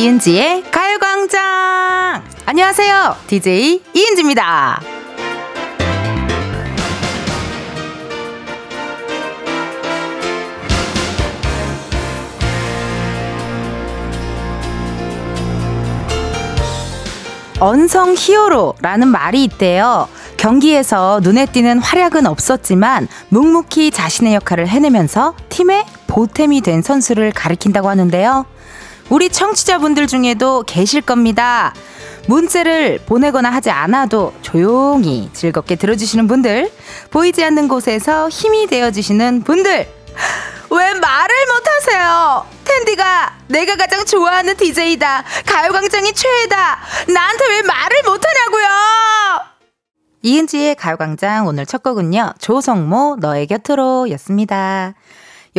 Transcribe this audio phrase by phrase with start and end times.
[0.00, 2.24] 이은지의 가요광장!
[2.46, 3.16] 안녕하세요.
[3.26, 4.80] DJ 이은지입니다.
[17.60, 20.08] 언성 히어로라는 말이 있대요.
[20.38, 28.46] 경기에서 눈에 띄는 활약은 없었지만 묵묵히 자신의 역할을 해내면서 팀의 보탬이 된 선수를 가리킨다고 하는데요.
[29.10, 31.74] 우리 청취자분들 중에도 계실 겁니다.
[32.28, 36.70] 문자를 보내거나 하지 않아도 조용히 즐겁게 들어주시는 분들,
[37.10, 39.72] 보이지 않는 곳에서 힘이 되어주시는 분들,
[40.70, 42.46] 왜 말을 못하세요?
[42.64, 45.24] 텐디가 내가 가장 좋아하는 DJ다.
[45.44, 46.78] 가요광장이 최애다.
[47.12, 48.68] 나한테 왜 말을 못하냐고요?
[50.22, 52.34] 이은지의 가요광장 오늘 첫 곡은요.
[52.38, 54.94] 조성모 너의 곁으로 였습니다.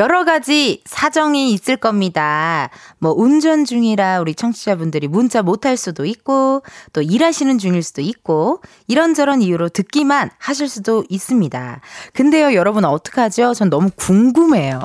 [0.01, 2.71] 여러 가지 사정이 있을 겁니다.
[2.97, 9.43] 뭐 운전 중이라 우리 청취자분들이 문자 못할 수도 있고 또 일하시는 중일 수도 있고 이런저런
[9.43, 11.81] 이유로 듣기만 하실 수도 있습니다.
[12.13, 13.53] 근데요, 여러분 어떡하죠?
[13.53, 14.79] 전 너무 궁금해요.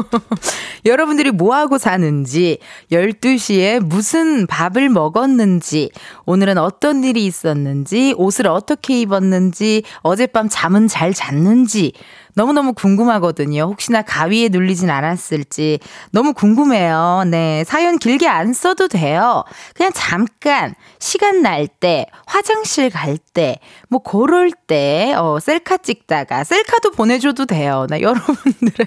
[0.86, 5.90] 여러분들이 뭐 하고 사는지 12시에 무슨 밥을 먹었는지
[6.24, 11.92] 오늘은 어떤 일이 있었는지 옷을 어떻게 입었는지 어젯밤 잠은 잘 잤는지
[12.40, 13.64] 너무너무 궁금하거든요.
[13.64, 15.78] 혹시나 가위에 눌리진 않았을지
[16.10, 17.24] 너무 궁금해요.
[17.26, 17.64] 네.
[17.64, 19.44] 사연 길게 안 써도 돼요.
[19.74, 23.58] 그냥 잠깐 시간 날 때, 화장실 갈 때,
[23.90, 27.86] 뭐 그럴 때, 어, 셀카 찍다가 셀카도 보내줘도 돼요.
[27.90, 28.86] 나 여러분들의.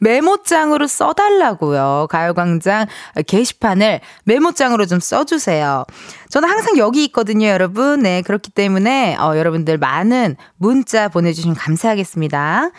[0.00, 2.06] 메모장으로 써달라고요.
[2.10, 2.86] 가요광장
[3.26, 5.84] 게시판을 메모장으로 좀 써주세요.
[6.28, 8.00] 저는 항상 여기 있거든요, 여러분.
[8.00, 12.70] 네, 그렇기 때문에 어, 여러분들 많은 문자 보내주시면 감사하겠습니다.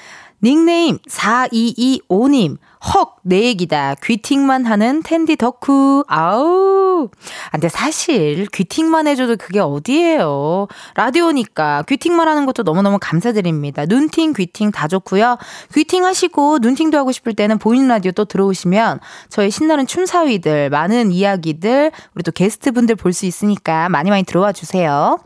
[0.44, 2.58] 닉네임 4225님.
[2.81, 3.95] 헉, 내 얘기다.
[4.01, 6.06] 귀팅만 하는 텐디 덕후.
[6.07, 7.09] 아우.
[7.47, 10.67] 아, 근데 사실 귀팅만 해줘도 그게 어디예요.
[10.95, 13.85] 라디오니까 귀팅만 하는 것도 너무너무 감사드립니다.
[13.85, 15.38] 눈팅, 귀팅 다 좋고요.
[15.73, 21.91] 귀팅 하시고 눈팅도 하고 싶을 때는 보이는 라디오 또 들어오시면 저희 신나는 춤사위들, 많은 이야기들,
[22.16, 25.17] 우리 또 게스트분들 볼 수 있으니까 많이 많이 들어와 주세요.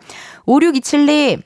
[0.47, 1.41] 5627님,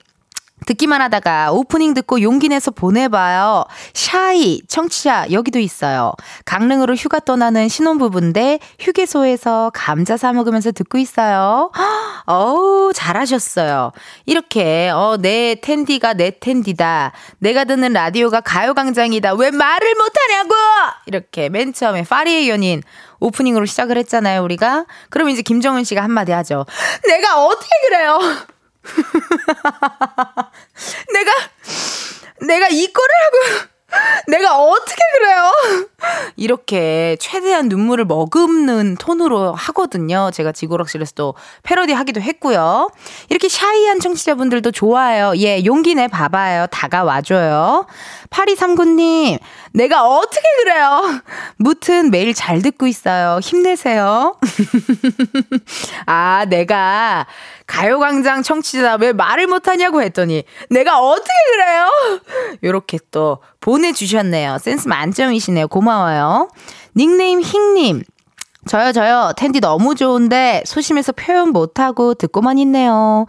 [0.68, 3.64] 듣기만 하다가 오프닝 듣고 용기 내서 보내봐요.
[3.94, 6.14] 샤이, 청취자, 여기도 있어요.
[6.46, 11.72] 강릉으로 휴가 떠나는 신혼부부인데 휴게소에서 감자 사먹으면서 듣고 있어요.
[12.28, 13.94] 어우, 잘하셨어요.
[14.26, 17.14] 이렇게, 어, 내 텐디가 내 텐디다.
[17.40, 19.36] 내가 듣는 라디오가 가요광장이다.
[19.36, 20.54] 왜 말을 못하냐고!
[21.06, 22.84] 이렇게 맨 처음에 파리의 연인
[23.22, 24.86] 오프닝으로 시작을 했잖아요, 우리가.
[25.10, 26.66] 그럼 이제 김정은 씨가 한마디 하죠.
[27.08, 28.20] 내가 어떻게 그래요?
[31.14, 31.32] 내가,
[32.42, 33.68] 내가 이 꼴을 하고,
[34.28, 35.52] 내가 어떻게 그래요?
[36.36, 40.30] 이렇게 최대한 눈물을 머금는 톤으로 하거든요.
[40.34, 42.90] 제가 지구락실에서도 패러디 하기도 했고요.
[43.30, 45.34] 이렇게 샤이한 청취자분들도 좋아요.
[45.38, 46.68] 예, 용기 내 봐봐요.
[46.68, 47.88] 다가와줘요.
[48.30, 49.40] 8239님,
[49.74, 51.22] 내가 어떻게 그래요?
[51.56, 53.40] 무튼 매일 잘 듣고 있어요.
[53.42, 54.38] 힘내세요.
[56.06, 57.26] 아, 내가
[57.68, 61.90] 가요광장 청취자 왜 말을 못하냐고 했더니 내가 어떻게 그래요?
[62.64, 64.58] 요렇게 또 보내주셨네요.
[64.60, 65.68] 센스 만점이시네요.
[65.68, 66.50] 고마워요.
[66.96, 68.04] 닉네임 힝님.
[68.68, 69.32] 저요, 저요.
[69.38, 73.26] 텐디 너무 좋은데 소심해서 표현 못하고 듣고만 있네요.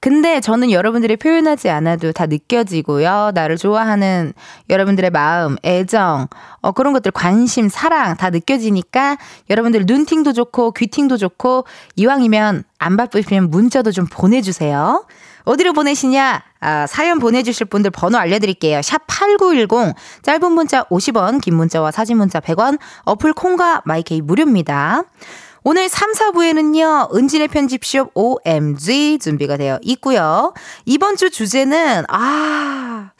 [0.00, 3.32] 근데 저는 여러분들이 표현하지 않아도 다 느껴지고요.
[3.34, 4.32] 나를 좋아하는
[4.70, 6.28] 여러분들의 마음, 애정,
[6.60, 9.18] 어, 그런 것들, 관심, 사랑 다 느껴지니까
[9.50, 11.64] 여러분들 눈팅도 좋고 귀팅도 좋고
[11.96, 15.04] 이왕이면 안 바쁘시면 문자도 좀 보내주세요.
[15.44, 16.42] 어디로 보내시냐?
[16.60, 18.82] 아, 사연 보내주실 분들 번호 알려드릴게요.
[18.82, 25.04] 샵 8910, 짧은 문자 50원, 긴 문자와 사진 문자 100원, 어플 콩과 마이케이 무료입니다.
[25.70, 30.54] 오늘 3, 4부에는요, 은진의 편집숍 OMG 준비가 되어 있고요.
[30.86, 33.10] 이번 주 주제는, 아,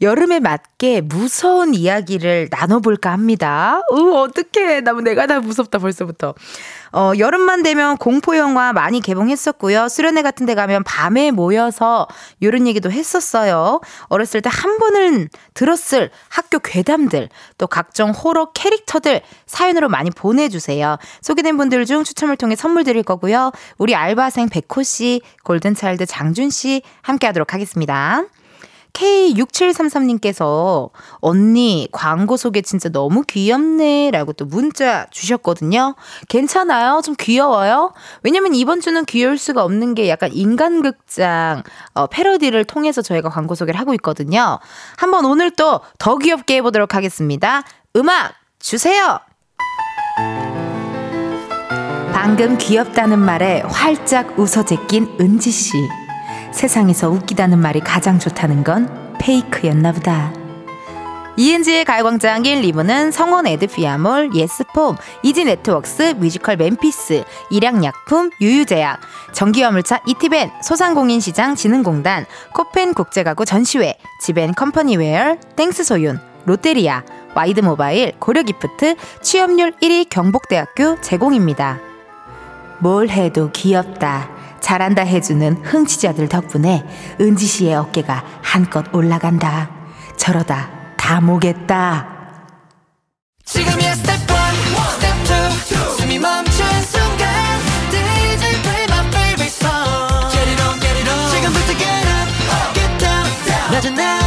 [0.00, 3.82] 여름에 맞게 무서운 이야기를 나눠볼까 합니다.
[3.92, 4.80] 으, 어떡해.
[4.80, 6.34] 나 내가 다 무섭다, 벌써부터.
[6.92, 9.88] 어, 여름만 되면 공포영화 많이 개봉했었고요.
[9.88, 12.08] 수련회 같은 데 가면 밤에 모여서
[12.40, 13.80] 이런 얘기도 했었어요.
[14.08, 20.98] 어렸을 때 한 번은 들었을 학교 괴담들, 또 각종 호러 캐릭터들 사연으로 많이 보내주세요.
[21.22, 23.52] 소개된 분들 중 추첨을 통해 선물 드릴 거고요.
[23.78, 28.24] 우리 알바생 백호 씨, 골든차일드 장준 씨 함께 하도록 하겠습니다.
[28.92, 30.90] K6733님께서
[31.20, 35.94] 언니 광고 소개 진짜 너무 귀엽네 라고 또 문자 주셨거든요.
[36.28, 37.00] 괜찮아요?
[37.04, 37.92] 좀 귀여워요?
[38.22, 41.62] 왜냐면 이번 주는 귀여울 수가 없는 게 약간 인간극장
[41.94, 44.58] 어, 패러디를 통해서 저희가 광고 소개를 하고 있거든요.
[44.96, 47.62] 한번 오늘 또 더 귀엽게 해보도록 하겠습니다.
[47.96, 49.18] 음악 주세요!
[52.12, 55.72] 방금 귀엽다는 말에 활짝 웃어 제낀 은지 씨.
[56.52, 60.32] 세상에서 웃기다는 말이 가장 좋다는 건 페이크였나 보다.
[61.36, 69.00] 이은지의 가요광장 1, 2부는 성원 에드피아몰, 예스폼, 이지네트웍스, 뮤지컬 멤피스, 일양약품, 유유제약,
[69.32, 77.04] 전기화물차 이티벤, 소상공인시장 진흥공단, 코펜 국제가구 전시회, 지벤 컴퍼니웨어, 땡스 소윤, 롯데리아,
[77.34, 81.78] 와이드모바일, 고려기프트, 취업률 1위 경복대학교 제공입니다.
[82.80, 84.39] 뭘 해도 귀엽다.
[84.60, 86.84] 잘한다 해주는 흥취자들 덕분에
[87.20, 89.70] 은지 씨의 어깨가 한껏 올라간다.
[90.16, 92.06] 저러다 담 오겠다.
[93.44, 94.36] 지금이야 스텝 1,
[95.00, 95.16] 스텝
[95.72, 97.28] 2, 숨이 멈춘 순간
[97.90, 102.28] DJ play favorite song Get it on, get it on 지금부터 get up,
[102.74, 104.19] get down 낮은 아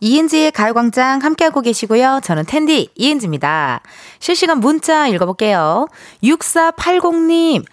[0.00, 2.20] 이은지의 가요광장 함께하고 계시고요.
[2.24, 3.82] 저는 은디 이은지입니다.
[4.18, 5.88] 실시간 문자 읽어볼게요.
[6.22, 7.64] 6480님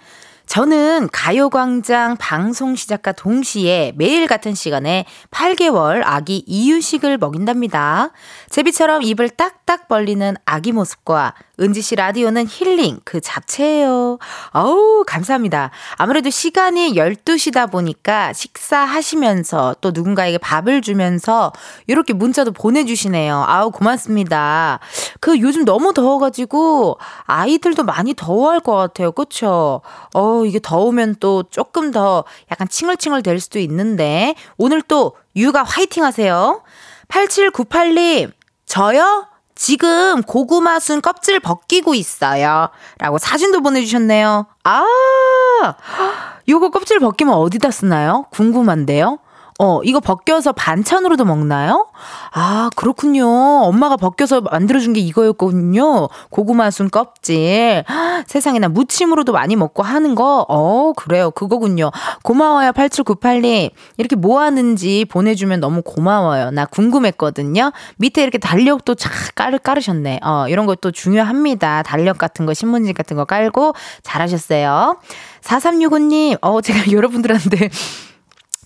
[0.45, 8.11] 저는 가요광장 방송 시작과 동시에 매일 같은 시간에 8개월 아기 이유식을 먹인답니다.
[8.49, 14.17] 제비처럼 입을 딱 딱 벌리는 아기 모습과 은지 씨 라디오는 힐링 그 자체예요.
[14.53, 15.71] 어우, 감사합니다.
[15.97, 21.51] 아무래도 시간이 12시다 보니까 식사하시면서 또 누군가에게 밥을 주면서
[21.85, 23.43] 이렇게 문자도 보내주시네요.
[23.45, 24.79] 아우, 고맙습니다.
[25.19, 29.11] 그 요즘 너무 더워가지고 아이들도 많이 더워할 것 같아요.
[29.11, 29.81] 그쵸?
[30.13, 36.05] 어, 이게 더우면 또 조금 더 약간 칭얼칭얼 될 수도 있는데 오늘 또 육아 화이팅
[36.05, 36.63] 하세요.
[37.09, 38.31] 8798님,
[38.65, 39.27] 저요?
[39.57, 42.69] 지금 고구마 순 껍질 벗기고 있어요.
[42.99, 44.45] 라고 사진도 보내주셨네요.
[44.63, 44.85] 아,
[46.47, 48.25] 요거 껍질 벗기면 어디다 쓰나요?
[48.31, 49.19] 궁금한데요?
[49.59, 51.87] 어, 이거 벗겨서 반찬으로도 먹나요?
[52.31, 53.27] 아, 그렇군요.
[53.27, 56.09] 엄마가 벗겨서 만들어준 게 이거였군요.
[56.29, 57.83] 고구마 순 껍질.
[58.27, 60.45] 세상에나 무침으로도 많이 먹고 하는 거.
[60.47, 61.31] 어, 그래요.
[61.31, 61.91] 그거군요.
[62.21, 63.71] 고마워요, 8798님.
[63.97, 66.51] 이렇게 뭐 하는지 보내주면 너무 고마워요.
[66.51, 67.71] 나 궁금했거든요.
[67.97, 70.19] 밑에 이렇게 달력도 잘 깔, 깔으셨네.
[70.23, 71.81] 어, 이런 것도 중요합니다.
[71.81, 74.97] 달력 같은 거, 신문지 같은 거 깔고 잘하셨어요.
[75.41, 77.69] 4365님, 어, 제가 여러분들한테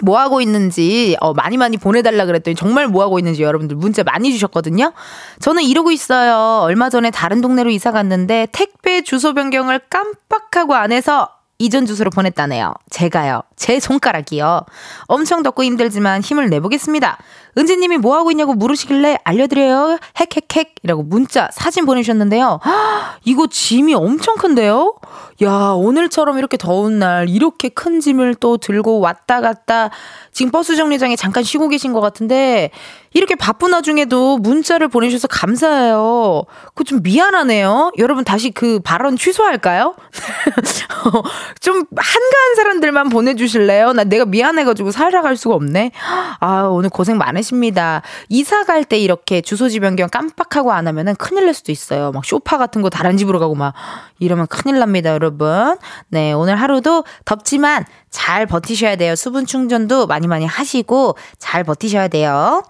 [0.01, 4.31] 뭐 하고 있는지 어, 많이 많이 보내달라 그랬더니 정말 뭐 하고 있는지 여러분들 문자 많이
[4.31, 4.93] 주셨거든요.
[5.39, 6.61] 저는 이러고 있어요.
[6.63, 12.73] 얼마 전에 다른 동네로 이사 갔는데 택배 주소 변경을 깜빡하고 안 해서 이전 주소로 보냈다네요.
[12.89, 13.43] 제가요.
[13.61, 14.65] 제 손가락이요.
[15.07, 17.17] 엄청 덥고 힘들지만 힘을 내보겠습니다.
[17.57, 19.97] 은지님이 뭐 하고 있냐고 물으시길래 알려드려요.
[20.15, 22.59] 핵핵핵 이라고 문자 사진 보내주셨는데요.
[22.61, 24.95] 하, 이거 짐이 엄청 큰데요.
[25.43, 29.89] 야 오늘처럼 이렇게 더운 날 이렇게 큰 짐을 또 들고 왔다 갔다
[30.31, 32.69] 지금 버스 정류장에 잠깐 쉬고 계신 것 같은데
[33.13, 36.43] 이렇게 바쁜 와중에도 문자를 보내주셔서 감사해요.
[36.75, 37.93] 그 좀 미안하네요.
[37.99, 39.95] 여러분 다시 그 발언 취소할까요?
[41.61, 43.93] 좀 한가한 사람들만 보내주 실래요?
[43.93, 45.91] 나 내가 미안해가지고 살아갈 수가 없네.
[46.39, 48.01] 아 오늘 고생 많으십니다.
[48.29, 52.11] 이사 갈 때 이렇게 주소지 변경 깜빡하고 안 하면은 큰일 날 수도 있어요.
[52.11, 53.73] 막 쇼파 같은 거 다른 집으로 가고 막
[54.19, 55.77] 이러면 큰일 납니다, 여러분.
[56.09, 59.15] 네 오늘 하루도 덥지만 잘 버티셔야 돼요.
[59.15, 62.63] 수분 충전도 많이 많이 하시고 잘 버티셔야 돼요.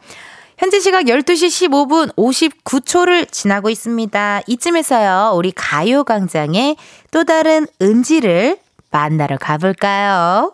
[0.58, 4.42] 현재 시각 12시 15분 59초를 지나고 있습니다.
[4.46, 6.76] 이쯤에서요, 우리 가요광장의
[7.10, 8.58] 또 다른 은지를
[8.92, 10.54] 만나러 가볼까요?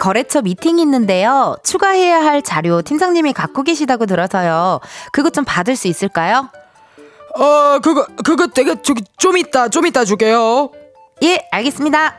[0.00, 1.56] 거래처 미팅이 있는데요.
[1.62, 4.80] 추가해야 할 자료 팀장님이 갖고 계시다고 들어서요.
[5.12, 6.48] 그것 좀 받을 수 있을까요?
[7.38, 10.70] 어 그거 그거 되게 저기 좀 이따 좀 이따 줄게요.
[11.22, 12.16] 예 알겠습니다.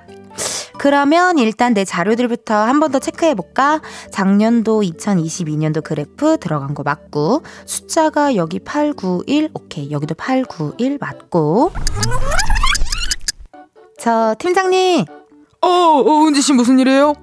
[0.77, 3.81] 그러면 일단 내 자료들부터 한 번 더 체크해 볼까?
[4.11, 9.91] 작년도 2022년도 그래프 들어간 거 맞고 숫자가 여기 891 오케이.
[9.91, 11.71] 여기도 891 맞고.
[13.99, 15.05] 저 팀장님.
[15.61, 17.13] 어, 어 은지 씨 무슨 일이에요?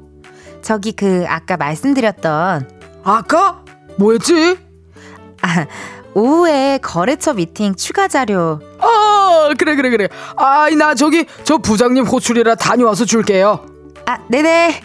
[0.69, 2.69] 저기 그 아까 말씀드렸던
[3.03, 3.65] 아까?
[3.97, 4.59] 뭐였지?
[5.41, 5.67] 아,
[6.13, 8.61] 오후에 거래처 미팅 추가 자료.
[8.79, 10.09] 아 그래 그래 그래.
[10.37, 13.65] 아이 나 저기 저 부장님 호출이라 다녀와서 줄게요.
[14.05, 14.83] 아 네네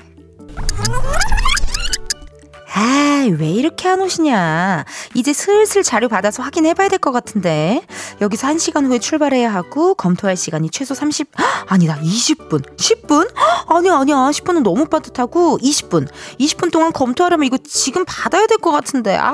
[2.76, 4.84] 아 아, 왜 이렇게 안 오시냐.
[5.14, 7.82] 이제 슬슬 자료 받아서 확인해봐야 될 것 같은데.
[8.20, 11.30] 여기서 1시간 후에 출발해야 하고, 검토할 시간이 최소 30,
[11.68, 12.76] 아니다, 20분.
[12.76, 13.34] 10분?
[13.68, 14.16] 아니야, 아니야.
[14.16, 16.08] 10분은 너무 빠듯하고, 20분.
[16.40, 19.16] 20분 동안 검토하려면 이거 지금 받아야 될 것 같은데.
[19.18, 19.34] 아,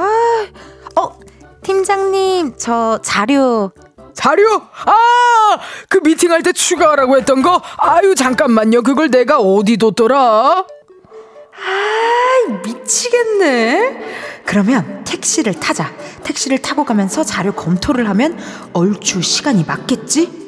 [0.96, 1.20] 어,
[1.64, 3.72] 팀장님, 저 자료.
[4.14, 4.62] 자료?
[4.86, 7.60] 아, 그 미팅할 때 추가하라고 했던 거?
[7.78, 8.84] 아유, 잠깐만요.
[8.84, 10.66] 그걸 내가 어디 뒀더라?
[11.66, 14.42] 아, 미치겠네.
[14.46, 15.94] 그러면 택시를 타자.
[16.24, 18.38] 택시를 타고 가면서 자료 검토를 하면
[18.74, 20.40] 얼추 시간이 맞겠지?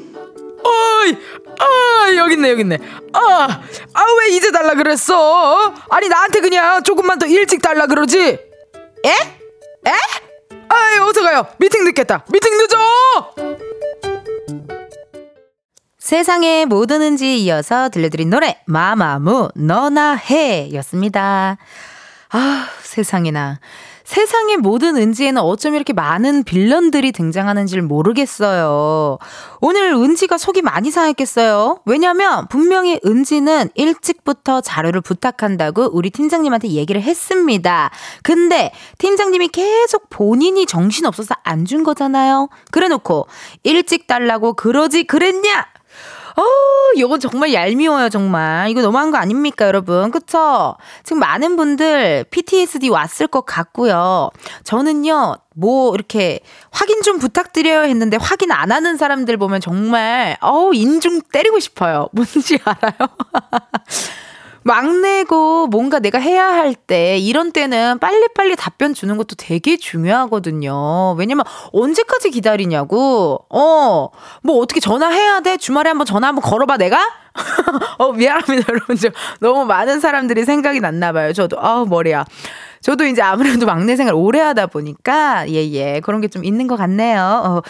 [0.64, 1.18] 어이,
[1.60, 2.78] 아, 여기 있네, 여기 있네.
[3.14, 3.62] 아,
[3.94, 5.74] 아, 왜 이제 달라 그랬어?
[5.90, 8.20] 아니, 나한테 그냥 조금만 더 일찍 달라 그러지?
[8.20, 9.10] 에?
[9.10, 9.92] 에?
[10.70, 11.46] 아이, 어서 가요.
[11.58, 12.26] 미팅 늦겠다.
[12.32, 13.60] 미팅 늦어!
[16.02, 21.58] 세상의 모든 은지에 이어서 들려드린 노래 마마무 너나 해 였습니다.
[22.32, 23.60] 아 세상에나
[24.04, 29.20] 세상의 모든 은지에는 어쩜 이렇게 많은 빌런들이 등장하는지를 모르겠어요.
[29.62, 31.82] 오늘 은지가 속이 많이 상했겠어요.
[31.86, 37.92] 왜냐면 분명히 은지는 일찍부터 자료를 부탁한다고 우리 팀장님한테 얘기를 했습니다.
[38.24, 42.50] 근데 팀장님이 계속 본인이 정신없어서 안 준 거잖아요.
[42.72, 43.28] 그래 놓고
[43.64, 45.68] 일찍 달라고 그러지 그랬냐?
[46.42, 48.70] 어, 이거 정말 얄미워요, 정말.
[48.70, 50.12] 이거 너무한 거 아닙니까, 여러분?
[50.12, 50.76] 그쵸?
[51.04, 54.30] 지금 많은 분들 PTSD 왔을 것 같고요.
[54.64, 56.40] 저는요, 뭐, 이렇게
[56.72, 62.08] 확인 좀 부탁드려요 했는데 확인 안 하는 사람들 보면 정말, 어우, 인중 때리고 싶어요.
[62.14, 62.94] 뭔지 알아요?
[64.64, 71.14] 막내고 뭔가 내가 해야 할 때 이런 때는 빨리빨리 답변 주는 것도 되게 중요하거든요.
[71.18, 73.46] 왜냐면 언제까지 기다리냐고.
[73.50, 74.10] 어,
[74.44, 75.58] 뭐 어떻게 전화해야 돼?
[75.58, 77.00] 주말에 한번 전화 한번 걸어봐 내가?
[77.98, 78.96] 어, 미안합니다, 여러분.
[78.98, 81.34] 저 너무 많은 사람들이 생각이 났나 봐요.
[81.34, 82.26] 저도 아우 머리야.
[82.82, 86.76] 저도 이제 아무래도 막내 생활 오래 하다 보니까 예예 예, 그런 게 좀 있는 것
[86.78, 87.22] 같네요.
[87.46, 87.62] 어.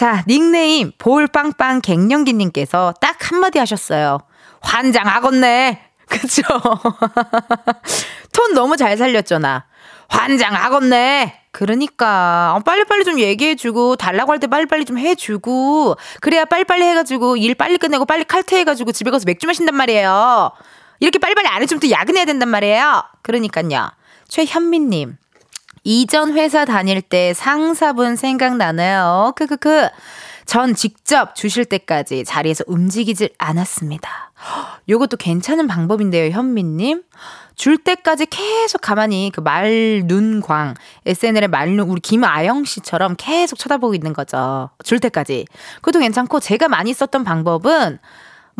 [0.00, 4.20] 자, 닉네임 볼빵빵 갱년기님께서 딱 한마디 하셨어요.
[4.62, 5.78] 환장하겠네.
[6.08, 6.40] 그쵸?
[8.32, 9.66] 톤 너무 잘 살렸죠, 나.
[10.08, 11.42] 환장하겠네.
[11.52, 17.54] 그러니까 어, 빨리빨리 좀 얘기해주고 달라고 할 때 빨리빨리 좀 해주고 그래야 빨리빨리 해가지고 일
[17.54, 20.52] 빨리 끝내고 빨리 칼퇴해가지고 집에 가서 맥주 마신단 말이에요.
[21.00, 23.02] 이렇게 빨리빨리 안 해주면 또 야근해야 된단 말이에요.
[23.20, 23.90] 그러니까요.
[24.28, 25.18] 최현민님
[25.84, 29.32] 이전 회사 다닐 때 상사분 생각나네요.
[29.36, 29.88] 크크크.
[30.46, 34.32] 전 직접 주실 때까지 자리에서 움직이질 않았습니다.
[34.88, 37.02] 요것도 괜찮은 방법인데요, 현미님.
[37.54, 40.74] 줄 때까지 계속 가만히 그 말, 눈, 광,
[41.06, 44.70] SNL의 말 눈, 우리 김아영 씨처럼 계속 쳐다보고 있는 거죠.
[44.82, 45.46] 줄 때까지.
[45.76, 47.98] 그것도 괜찮고, 제가 많이 썼던 방법은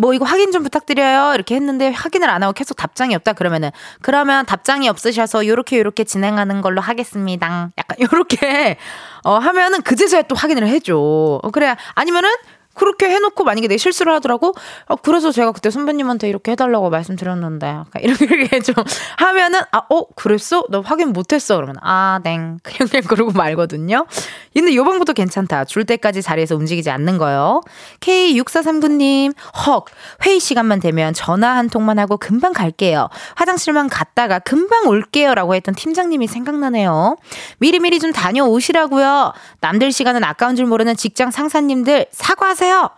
[0.00, 1.34] 뭐 이거 확인 좀 부탁드려요.
[1.34, 6.62] 이렇게 했는데 확인을 안 하고 계속 답장이 없다 그러면은 그러면 답장이 없으셔서 요렇게 요렇게 진행하는
[6.62, 7.70] 걸로 하겠습니다.
[7.76, 8.76] 약간 요렇게
[9.24, 10.96] 어 하면은 그제서야 또 확인을 해 줘.
[10.96, 12.30] 어, 그래 아니면은
[12.72, 14.54] 그렇게 해놓고 만약에 내 실수를 하더라고.
[14.86, 18.74] 어, 그래서 제가 그때 선배님한테 이렇게 해달라고 말씀드렸는데 이렇게, 이렇게 좀
[19.18, 20.62] 하면은 아, 어, 그랬어?
[20.70, 21.56] 너 확인 못했어?
[21.56, 22.58] 그러면 아, 땡.
[22.62, 24.06] 그냥 그냥 그러고 말거든요.
[24.52, 25.64] 근데 요 방법도 괜찮다.
[25.64, 27.60] 줄 때까지 자리에서 움직이지 않는 거요.
[28.00, 29.34] K6439님,
[29.66, 29.84] 헉,
[30.24, 33.08] 회의 시간만 되면 전화 한 통만 하고 금방 갈게요.
[33.36, 35.34] 화장실만 갔다가 금방 올게요.
[35.34, 37.16] 라고 했던 팀장님이 생각나네요.
[37.58, 39.32] 미리미리 좀 다녀오시라고요.
[39.60, 42.90] 남들 시간은 아까운 줄 모르는 직장 상사님들 사과하세요.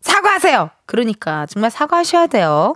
[0.00, 0.70] 사과하세요.
[0.86, 2.74] 그러니까 정말 사과하셔야 돼요.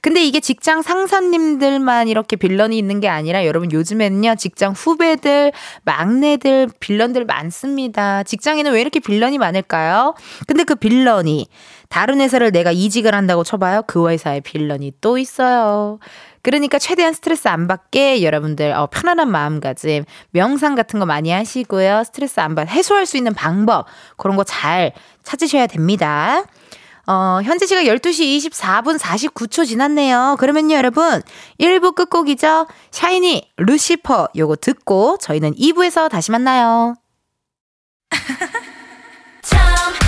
[0.00, 5.52] 근데 이게 직장 상사님들만 이렇게 빌런이 있는 게 아니라 여러분 요즘에는요 직장 후배들,
[5.84, 8.22] 막내들, 빌런들 많습니다.
[8.22, 10.14] 직장에는 왜 이렇게 빌런이 많을까요?
[10.46, 11.48] 근데 그 빌런이
[11.88, 13.82] 다른 회사를 내가 이직을 한다고 쳐봐요.
[13.86, 15.98] 그 회사에 빌런이 또 있어요.
[16.42, 22.04] 그러니까 최대한 스트레스 안 받게 여러분들 어, 편안한 마음가짐, 명상 같은 거 많이 하시고요.
[22.04, 24.92] 스트레스 안 받, 해소할 수 있는 방법 그런 거 잘
[25.24, 26.42] 찾으셔야 됩니다.
[27.06, 30.36] 어, 현재 시각 12시 24분 49초 지났네요.
[30.38, 31.22] 그러면요, 여러분.
[31.58, 32.66] 1부 끝곡이죠.
[32.90, 36.96] 샤이니, 루시퍼 요거 듣고 저희는 2부에서 다시 만나요.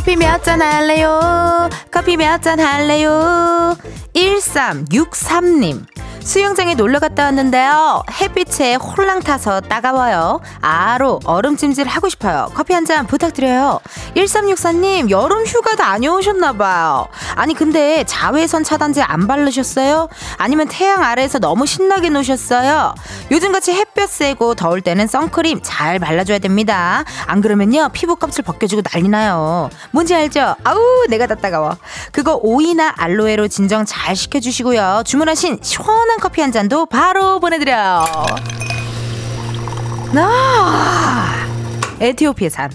[0.00, 1.20] 커피 몇 잔 할래요?
[1.92, 3.76] 커피 몇 잔 할래요?
[4.14, 5.84] 1363님.
[6.34, 8.04] 수영장에 놀러 갔다 왔는데요.
[8.20, 10.40] 햇빛에 홀랑 타서 따가워요.
[10.60, 12.48] 아로 얼음 찜질 하고 싶어요.
[12.54, 13.80] 커피 한 잔 부탁드려요.
[14.16, 17.08] 1364님, 여름 휴가 다녀오셨나봐요.
[17.34, 20.08] 아니, 근데 자외선 차단제 안 바르셨어요?
[20.38, 22.94] 아니면 태양 아래에서 너무 신나게 노셨어요?
[23.32, 27.04] 요즘같이 햇볕 세고 더울 때는 선크림 잘 발라줘야 됩니다.
[27.26, 29.68] 안 그러면요, 피부 껍질 벗겨지고 난리 나요.
[29.90, 30.54] 뭔지 알죠?
[30.62, 31.76] 아우, 내가 다 따가워.
[32.12, 35.02] 그거 오이나 알로에로 진정 잘 시켜주시고요.
[35.04, 38.04] 주문하신 시원한 커피 한 잔도 바로 보내드려요.
[40.12, 41.32] 나
[42.00, 42.70] 에티오피아산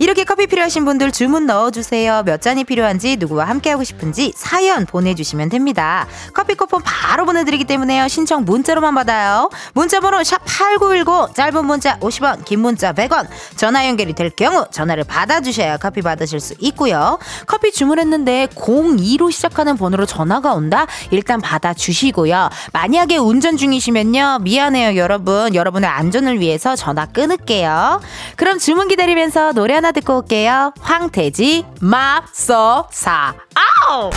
[0.00, 2.22] 이렇게 커피 필요하신 분들 주문 넣어주세요.
[2.24, 6.06] 몇 잔이 필요한지 누구와 함께하고 싶은지 사연 보내주시면 됩니다.
[6.32, 8.08] 커피 쿠폰 바로 보내드리기 때문에요.
[8.08, 9.50] 신청 문자로만 받아요.
[9.74, 15.76] 문자번호 샵 8910 짧은 문자 50원 긴 문자 100원 전화 연결이 될 경우 전화를 받아주셔야
[15.76, 17.18] 커피 받으실 수 있고요.
[17.46, 20.86] 커피 주문했는데 02로 시작하는 번호로 전화가 온다?
[21.10, 22.48] 일단 받아주시고요.
[22.72, 24.38] 만약에 운전 중이시면요.
[24.40, 25.54] 미안해요 여러분.
[25.54, 28.00] 여러분의 안전을 위해서 전화 끊을게요.
[28.36, 30.72] 그럼 주문 기다리면서 노래 하나 듣고 올게요.
[30.80, 34.10] 황태지 맙소사 아우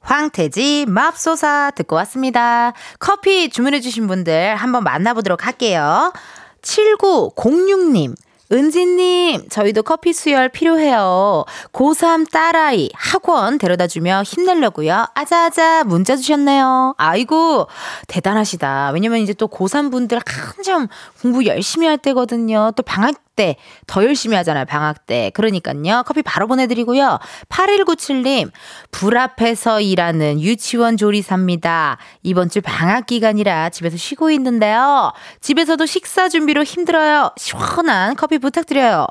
[0.00, 2.72] 황태지 맙소사 듣고 왔습니다.
[2.98, 6.12] 커피 주문해주신 분들 한번 만나보도록 할게요.
[6.62, 8.14] 7906님.
[8.50, 11.44] 은지님, 저희도 커피 수혈 필요해요.
[11.72, 15.06] 고3 딸아이 학원 데려다 주며 힘내려고요.
[15.14, 16.94] 아자아자 문자 주셨네요.
[16.96, 17.68] 아이고,
[18.06, 18.92] 대단하시다.
[18.94, 20.88] 왜냐면 이제 또 고3 분들 한참
[21.20, 22.72] 공부 열심히 할 때거든요.
[22.74, 23.28] 또 방학 때
[23.86, 24.64] 더 열심히 하잖아요.
[24.64, 25.30] 방학 때.
[25.34, 26.02] 그러니까요.
[26.06, 27.18] 커피 바로 보내드리고요.
[27.48, 28.50] 8197님,
[28.90, 31.98] 불 앞에서 일하는 유치원 조리사입니다.
[32.22, 35.12] 이번 주 방학 기간이라 집에서 쉬고 있는데요.
[35.40, 37.30] 집에서도 식사 준비로 힘들어요.
[37.36, 39.06] 시원한 커피 부탁드려요.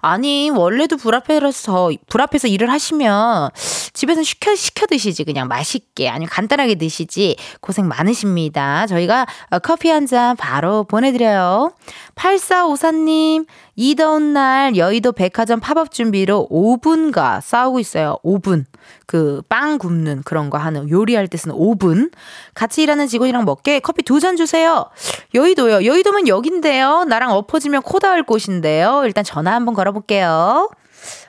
[0.00, 3.50] 아니, 원래도 불 앞에서, 불 앞에서 일을 하시면
[3.92, 5.24] 집에서 시켜, 시켜 드시지.
[5.24, 6.08] 그냥 맛있게.
[6.08, 7.36] 아니면 간단하게 드시지.
[7.60, 8.86] 고생 많으십니다.
[8.86, 9.26] 저희가
[9.62, 11.72] 커피 한 잔 바로 보내드려요.
[12.18, 18.18] 8454님, 이 더운 날 여의도 백화점 팝업 준비로 오븐과 싸우고 있어요.
[18.22, 18.66] 오븐.
[19.06, 22.10] 그 빵 굽는 그런 거 하는 요리할 때 쓰는 오븐.
[22.54, 24.86] 같이 일하는 직원이랑 먹게 커피 두 잔 주세요.
[25.34, 25.84] 여의도요.
[25.84, 27.04] 여의도면 여긴데요.
[27.04, 29.02] 나랑 엎어지면 코 닿을 곳인데요.
[29.04, 30.70] 일단 전화 한번 걸어볼게요.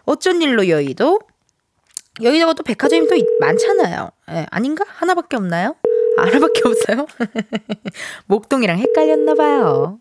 [0.06, 1.20] 어쩐 일로 여의도?
[2.22, 4.10] 여의도가 또 백화점이 또 많잖아요.
[4.32, 4.84] 예, 아닌가?
[4.88, 5.76] 하나밖에 없나요?
[6.18, 7.06] 하나밖에 없어요?
[8.26, 10.00] 목동이랑 헷갈렸나 봐요.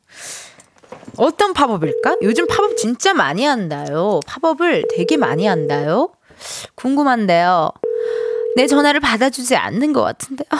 [1.16, 2.16] 어떤 팝업일까?
[2.22, 4.20] 요즘 팝업 진짜 많이 한다요.
[4.26, 6.10] 팝업을 되게 많이 한다요.
[6.76, 7.70] 궁금한데요.
[8.56, 10.44] 내 전화를 받아주지 않는 것 같은데.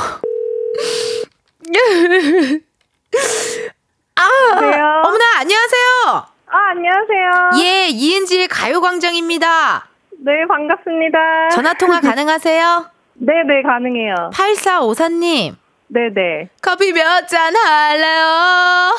[4.17, 4.85] 아, 여보세요?
[5.05, 6.27] 어머나 안녕하세요.
[6.51, 7.51] 아, 안녕하세요.
[7.63, 9.87] 예, 이은지의 가요광장입니다.
[10.25, 11.49] 네, 반갑습니다.
[11.53, 12.87] 전화 통화 가능하세요?
[13.15, 14.31] 네네, 가능해요.
[14.33, 15.55] 8454님,
[15.89, 16.49] 네네.
[16.63, 18.97] 커피 몇 잔 할래요?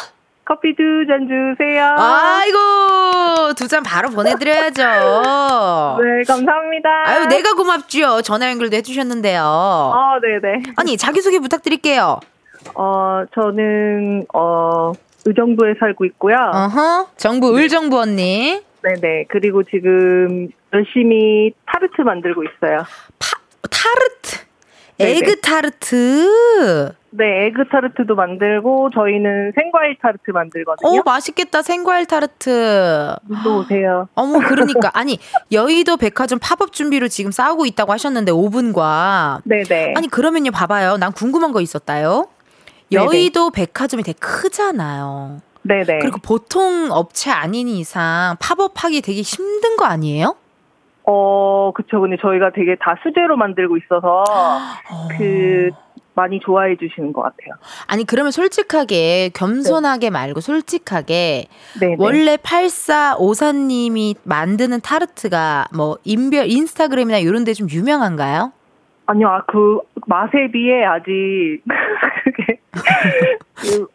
[0.49, 1.95] 커피 두 잔 주세요.
[1.97, 4.81] 아이고, 두 잔 바로 보내드려야죠.
[6.01, 6.89] 네, 감사합니다.
[7.05, 8.23] 아유, 내가 고맙죠.
[8.23, 9.41] 전화 연결도 해주셨는데요.
[9.43, 10.63] 어, 네네.
[10.75, 12.19] 아니, 자기소개 부탁드릴게요.
[12.73, 14.91] 어, 저는, 어,
[15.25, 16.35] 의정부에 살고 있고요.
[16.51, 18.59] 어허, 정부, 의정부 언니.
[18.81, 19.25] 네네.
[19.29, 22.79] 그리고 지금 열심히 타르트 만들고 있어요.
[23.19, 23.37] 파,
[23.69, 24.48] 타르트.
[24.99, 25.17] 네네.
[25.17, 26.93] 에그 타르트.
[27.11, 30.89] 네, 에그 타르트도 만들고, 저희는 생과일 타르트 만들거든요.
[30.99, 31.61] 오, 맛있겠다.
[31.63, 33.15] 생과일 타르트.
[33.43, 34.07] 또 오세요.
[34.13, 34.91] 어머, 그러니까.
[34.93, 35.17] 아니,
[35.51, 39.41] 여의도 백화점 팝업 준비로 지금 싸우고 있다고 하셨는데, 오븐과.
[39.45, 39.93] 네 네.
[39.95, 40.97] 아니, 그러면요, 봐 봐요.
[40.97, 42.27] 난 궁금한 거 있었다요.
[42.91, 43.05] 네네.
[43.05, 45.41] 여의도 백화점이 되게 크잖아요.
[45.63, 45.99] 네네.
[45.99, 50.35] 그리고 보통 업체 아닌 이상 팝업하기 되게 힘든 거 아니에요?
[51.11, 51.99] 어, 그쵸.
[52.01, 54.23] 근데 저희가 되게 다 수제로 만들고 있어서,
[55.17, 55.71] 그,
[56.15, 57.53] 많이 좋아해 주시는 것 같아요.
[57.87, 61.45] 아니 그러면 솔직하게 겸손하게 말고 솔직하게
[61.79, 61.95] 네.
[61.97, 68.51] 원래 8454님이 만드는 타르트가 뭐 인별 인스타그램이나 이런 데 좀 유명한가요?
[69.05, 71.61] 아니요, 아, 그 맛에 비해 아직
[72.25, 72.79] 그게 그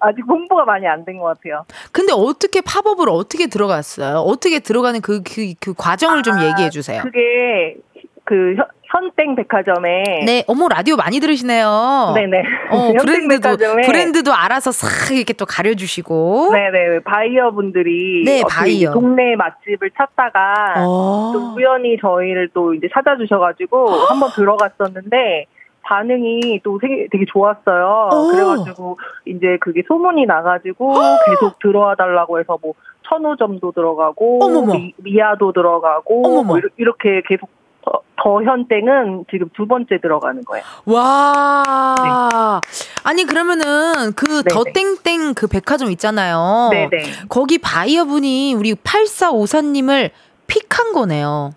[0.01, 1.65] 아직 홍보가 많이 안 된 것 같아요.
[1.93, 4.19] 근데 어떻게 팝업을 어떻게 들어갔어요?
[4.19, 7.03] 어떻게 들어가는 그 그 그 과정을 좀 아, 얘기해 주세요.
[7.03, 7.77] 그게
[8.25, 12.13] 그 현- 현땡 백화점에 네, 어머 라디오 많이 들으시네요.
[12.15, 16.51] 네네 어, 브랜드도 백화점에 브랜드도 알아서 싹 이렇게 또 가려주시고.
[16.53, 18.93] 네네 바이어 분들이 네, 바이어.
[18.93, 21.33] 동네 맛집을 찾다가 어.
[21.35, 25.47] 또 우연히 저희를 또 이제 찾아주셔가지고 한번 들어갔었는데
[25.85, 28.09] 반응이 또 되게, 되게 좋았어요.
[28.13, 28.29] 오.
[28.31, 30.93] 그래가지고 이제 그게 소문이 나가지고
[31.27, 32.73] 계속 들어와 달라고 해서 뭐
[33.09, 34.75] 천호점도 들어가고 어머머.
[34.75, 36.43] 미, 미아도 들어가고 어머머.
[36.43, 37.49] 뭐 이렇- 이렇게 계속
[37.85, 40.65] 더, 더 현땡은 지금 두 번째 들어가는 거예요.
[40.87, 42.61] 와.
[43.05, 44.45] 아니 그러면은 그 네네.
[44.51, 46.69] 더땡땡 그 백화점 있잖아요.
[46.73, 47.03] 네네.
[47.29, 50.11] 거기 바이어분이 우리 8454님을
[50.47, 51.51] 픽한 거네요.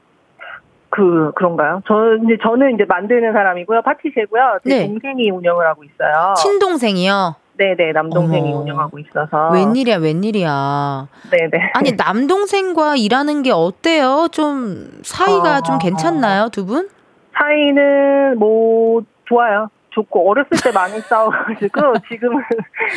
[0.89, 1.81] 그 그런가요?
[1.87, 4.59] 저 이제 저는 이제 만드는 사람이고요, 파티셰고요.
[4.67, 4.87] 제 네.
[4.87, 6.33] 동생이 운영을 하고 있어요.
[6.37, 7.35] 친동생이요.
[7.57, 8.61] 네네 남동생이 어머.
[8.61, 9.49] 운영하고 있어서.
[9.51, 11.07] 웬일이야, 웬일이야.
[11.31, 11.71] 네네.
[11.73, 14.27] 아니 남동생과 일하는 게 어때요?
[14.31, 16.89] 좀 사이가 어, 좀 괜찮나요, 두 분?
[17.37, 19.69] 사이는 뭐 좋아요.
[19.97, 22.43] 좋고 어렸을 때 많이 싸워가지고 지금은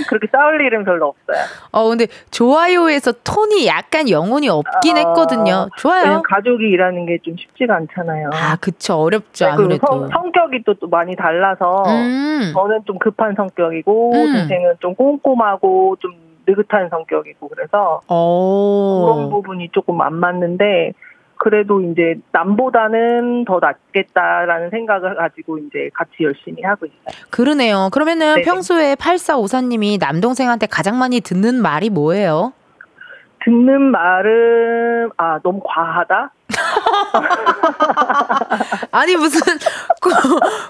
[0.09, 1.45] 그렇게 싸울 일은 별로 없어요.
[1.73, 5.69] 어 근데 좋아요에서 톤이 약간 영혼이 없긴 어, 했거든요.
[5.79, 6.03] 좋아요.
[6.03, 8.31] 왜냐면 가족이 일하는 게 좀 쉽지가 않잖아요.
[8.33, 9.87] 아 그쵸 어렵죠 네, 그리고 아무래도.
[9.87, 12.53] 성, 성격이 또, 또 많이 달라서 음.
[12.55, 14.33] 저는 좀 급한 성격이고 음.
[14.33, 16.13] 동생은 좀 꼼꼼하고 좀
[16.47, 19.29] 느긋한 성격이고 그래서 그런 어.
[19.31, 20.93] 부분이 조금 안 맞는데
[21.43, 27.27] 그래도 이제 남보다는 더 낫겠다라는 생각을 가지고 이제 같이 열심히 하고 있어요.
[27.31, 27.89] 그러네요.
[27.93, 28.43] 그러면은 네네.
[28.43, 32.53] 평소에 8454님이 남동생한테 가장 많이 듣는 말이 뭐예요?
[33.43, 36.31] 듣는 말은 아 너무 과하다.
[38.93, 39.41] 아니 무슨
[40.03, 40.11] 코,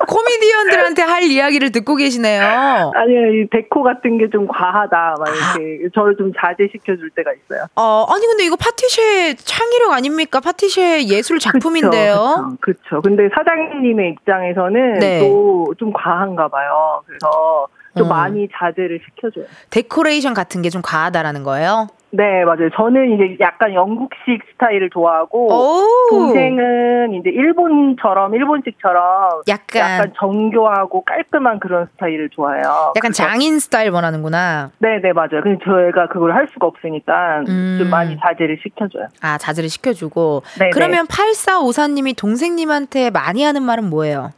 [0.06, 2.92] 코미디언들한테 할 이야기를 듣고 계시네요.
[2.94, 7.66] 아니요 이 데코 같은 게 좀 과하다 막 이렇게 저를 좀 자제시켜 줄 때가 있어요.
[7.74, 10.38] 어, 아니 근데 이거 파티쉐 창의력 아닙니까?
[10.38, 12.56] 파티쉐 예술 작품인데요.
[12.60, 13.00] 그렇죠.
[13.02, 15.18] 근데 사장님의 입장에서는 네.
[15.20, 17.02] 또좀 과한가 봐요.
[17.06, 17.66] 그래서
[17.96, 18.10] 좀 음.
[18.10, 19.46] 많이 자제를 시켜줘요.
[19.70, 21.88] 데코레이션 같은 게 좀 과하다라는 거예요.
[22.12, 22.70] 네 맞아요.
[22.76, 25.86] 저는 이제 약간 영국식 스타일을 좋아하고 오.
[26.10, 32.64] 동생은 이제 일본처럼 일본식처럼 약간 약간 정교하고 깔끔한 그런 스타일을 좋아해요.
[32.96, 34.70] 약간 그래서 장인 스타일 원하는구나.
[34.78, 35.40] 네 네 맞아요.
[35.42, 37.76] 근데 저희가 그걸 할 수가 없으니까 음.
[37.80, 39.06] 좀 많이 자제를 시켜줘요.
[39.22, 40.42] 아, 자제를 시켜주고.
[40.58, 40.70] 네네.
[40.70, 44.32] 그러면 8454님이 동생님한테 많이 하는 말은 뭐예요?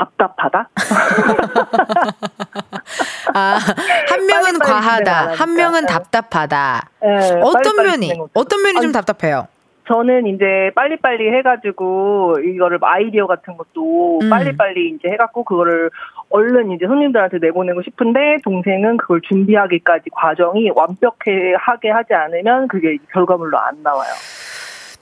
[0.00, 0.68] 답답하다.
[3.34, 3.58] 아,
[4.08, 5.32] 한 명은 과하다.
[5.32, 5.86] 한 명은 네.
[5.86, 6.88] 답답하다.
[7.02, 9.48] 네, 어떤 면이, 어떤 면이 좀 아니, 답답해요?
[9.86, 14.30] 저는 이제 빨리빨리 해가지고 이거를 아이디어 같은 것도 음.
[14.30, 15.90] 빨리빨리 이제 해갖고 그거를
[16.30, 23.82] 얼른 이제 손님들한테 내보내고 싶은데 동생은 그걸 준비하기까지 과정이 완벽하게 하지 않으면 그게 결과물로 안
[23.82, 24.10] 나와요.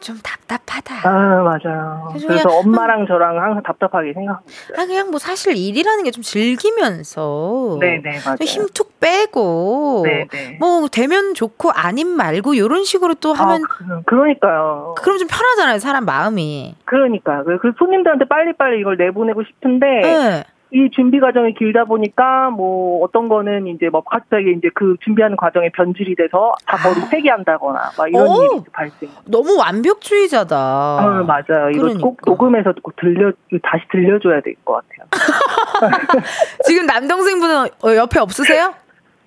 [0.00, 1.08] 좀 답답하다.
[1.08, 2.08] 아 맞아요.
[2.10, 4.30] 그래서 그래서 엄마랑 저랑 항상 답답하게 있어요.
[4.76, 7.76] 아, 그냥 뭐 사실 일이라는 게 좀 즐기면서.
[7.80, 8.36] 네네 맞아요.
[8.38, 10.02] 좀 힘툭 빼고.
[10.04, 10.56] 네네.
[10.58, 15.78] 뭐, 되면 좋고, 아님 말고, 요런 식으로 또 하면, 아, 그, 러니까요 그럼 좀 편하잖아요,
[15.78, 16.74] 사람 마음이.
[16.84, 17.44] 그러니까요.
[17.60, 20.44] 그 손님들한테 빨리빨리 이걸 내보내고 싶은데 네.
[20.70, 25.70] 이 준비 과정이 길다 보니까 뭐 어떤 거는 이제 뭐 갑자기 이제 그 준비하는 과정에
[25.70, 28.42] 변질이 돼서 다 머리 폐기한다거나 막 이런 오!
[28.44, 29.08] 일이 발생.
[29.24, 30.56] 너무 완벽주의자다.
[30.56, 31.70] 아, 맞아요.
[31.70, 32.30] 이거 꼭 그러니까.
[32.30, 35.08] 녹음해서 꼭 들려 다시 들려줘야 될 것 같아요.
[36.64, 38.74] 지금 남동생분은 어, 옆에 없으세요?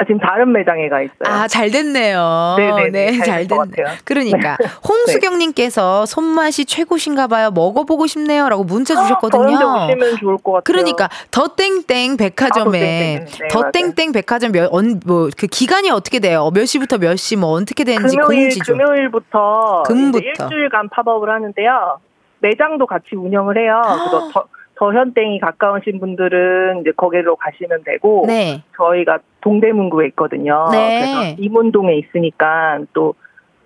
[0.02, 1.20] 아, 지금 다른 매장에 가 있어요.
[1.26, 2.56] 아, 잘 됐네요.
[2.58, 3.84] 네네네, 네, 잘잘된것 됐네.
[3.84, 3.98] 같아요.
[4.04, 4.58] 그러니까
[4.90, 7.52] 홍수경님께서 손맛이 최고신가 봐요.
[7.52, 9.86] 먹어 보고 싶네요 라고 문자 저한테 주셨거든요.
[9.86, 10.62] 오시면 좋을 것 같아요.
[10.66, 13.26] 그러니까 더 땡땡 아, 백화점에 더 땡땡.
[13.42, 13.72] 네, 더.
[13.72, 14.72] 땡땡 백화점 몇
[15.06, 16.50] 뭐그 기간이 어떻게 돼요?
[16.54, 18.78] 몇 시부터 몇 시 뭐 어떻게 되는지 금요일 공지 좀.
[18.78, 20.26] 금요일부터 금부터.
[20.26, 22.00] 일주일간 팝업을 하는데요.
[22.40, 23.80] 매장도 같이 운영을 해요.
[23.84, 24.46] 그래서 더,
[24.82, 28.64] 더현땡이 가까우신 분들은 이제 거기로 가시면 되고 네.
[28.76, 30.70] 저희가 동대문구에 있거든요.
[30.72, 31.00] 네.
[31.00, 33.14] 그래서 이문동에 있으니까 또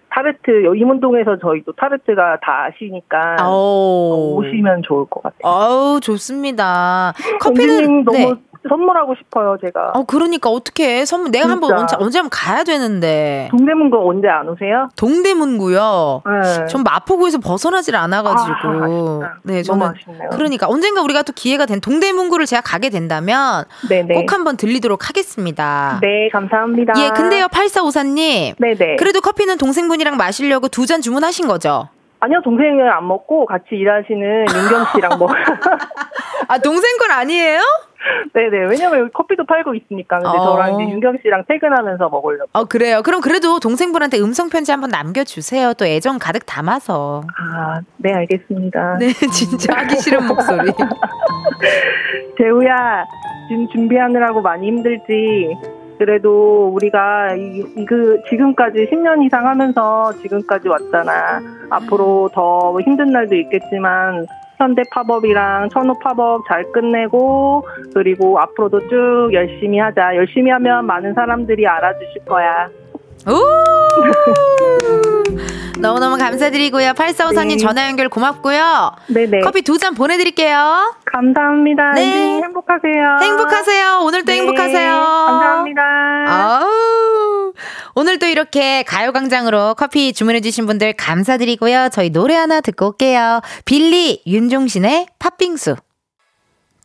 [0.10, 4.36] 타르트 이문동에서 저희 또 타르트가 다 아시니까 아오.
[4.36, 5.39] 오시면 좋을 것 같아요.
[5.43, 7.13] 아우 좋습니다.
[7.39, 8.34] 커피는 너무 네.
[8.69, 9.91] 선물하고 싶어요, 제가.
[9.95, 11.73] 어 그러니까 어떻게 선물 내가 한번.
[11.78, 14.89] 언제 언제 한번 가야 되는데 동대문구 언제 안 오세요?
[14.95, 16.21] 동대문구요.
[16.25, 16.65] 네.
[16.67, 19.34] 전 마포구에서 벗어나질 않아가지고 아.
[19.43, 20.30] 네 저는 아쉽네요.
[20.32, 24.15] 그러니까 언젠가 우리가 또 기회가 된 동대문구를 제가 가게 된다면 네네.
[24.15, 25.99] 꼭 한번 들리도록 하겠습니다.
[26.01, 26.93] 네, 감사합니다.
[26.97, 28.95] 예, 근데요 8454님 네네.
[28.97, 31.89] 그래도 커피는 동생분이랑 마시려고 두 잔 주문하신 거죠?
[32.19, 35.30] 아니요, 동생은 안 먹고 같이 일하시는 윤경 씨랑 먹.
[36.47, 37.60] 아 동생 건 아니에요?
[38.34, 38.65] 네네.
[38.70, 40.20] 왜냐면 여기 커피도 팔고 있으니까.
[40.20, 40.44] 근데 어.
[40.54, 42.50] 저랑 이제 윤경 씨랑 퇴근하면서 먹으려고.
[42.54, 43.02] 어 그래요.
[43.04, 45.74] 그럼 그래도 동생분한테 음성 편지 한번 남겨주세요.
[45.74, 47.24] 또 애정 가득 담아서.
[47.38, 48.98] 아, 네, 알겠습니다.
[49.00, 50.72] 네, 진짜 하기 싫은 목소리.
[52.38, 53.06] 재우야,
[53.50, 55.56] 지금 준비하느라고 많이 힘들지.
[55.98, 61.39] 그래도 우리가 이, 이 그 지금까지 10년 이상 하면서 지금까지 왔잖아.
[61.70, 64.26] 앞으로 더 힘든 날도 있겠지만
[64.58, 70.15] 현대 팝업이랑 천호 팝업 잘 끝내고 그리고 앞으로도 쭉 열심히 하자.
[70.15, 72.70] 열심히 하면 많은 사람들이 알아주실 거야.
[73.28, 73.32] 오!
[75.80, 76.94] 너무너무 감사드리고요.
[76.94, 77.58] 8454님 네.
[77.58, 78.92] 전화 연결 고맙고요.
[79.08, 79.42] 네네.
[79.42, 80.96] 커피 두 잔 보내드릴게요.
[81.06, 81.92] 감사합니다.
[81.96, 82.06] 네.
[82.06, 82.42] 네.
[82.44, 83.18] 행복하세요.
[83.22, 84.00] 행복하세요.
[84.04, 84.94] 오늘도 네, 행복하세요.
[84.94, 85.82] 감사합니다.
[86.28, 87.54] 아우.
[87.96, 91.90] 오늘도 이렇게 가요광장으로 커피 주문해주신 분들 감사드리고요.
[91.92, 93.42] 저희 노래 하나 듣고 올게요.
[93.66, 95.76] 빌리 윤종신의 팥빙수.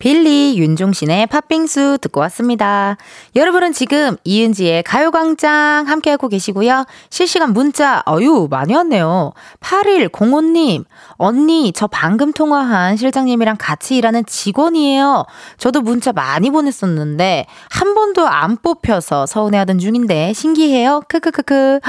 [0.01, 2.97] 빌리 윤종신의 팥빙수 듣고 왔습니다.
[3.37, 6.87] 여러분은 지금 이은지의 가요광장 함께하고 계시고요.
[7.11, 9.35] 실시간 문자, 어유 많이 왔네요.
[9.61, 10.87] 8105님,
[11.17, 15.27] 언니, 저 방금 통화한 실장님이랑 같이 일하는 직원이에요.
[15.59, 21.03] 저도 문자 많이 보냈었는데, 한 번도 안 뽑혀서 서운해하던 중인데, 신기해요.
[21.09, 21.81] 크크크크.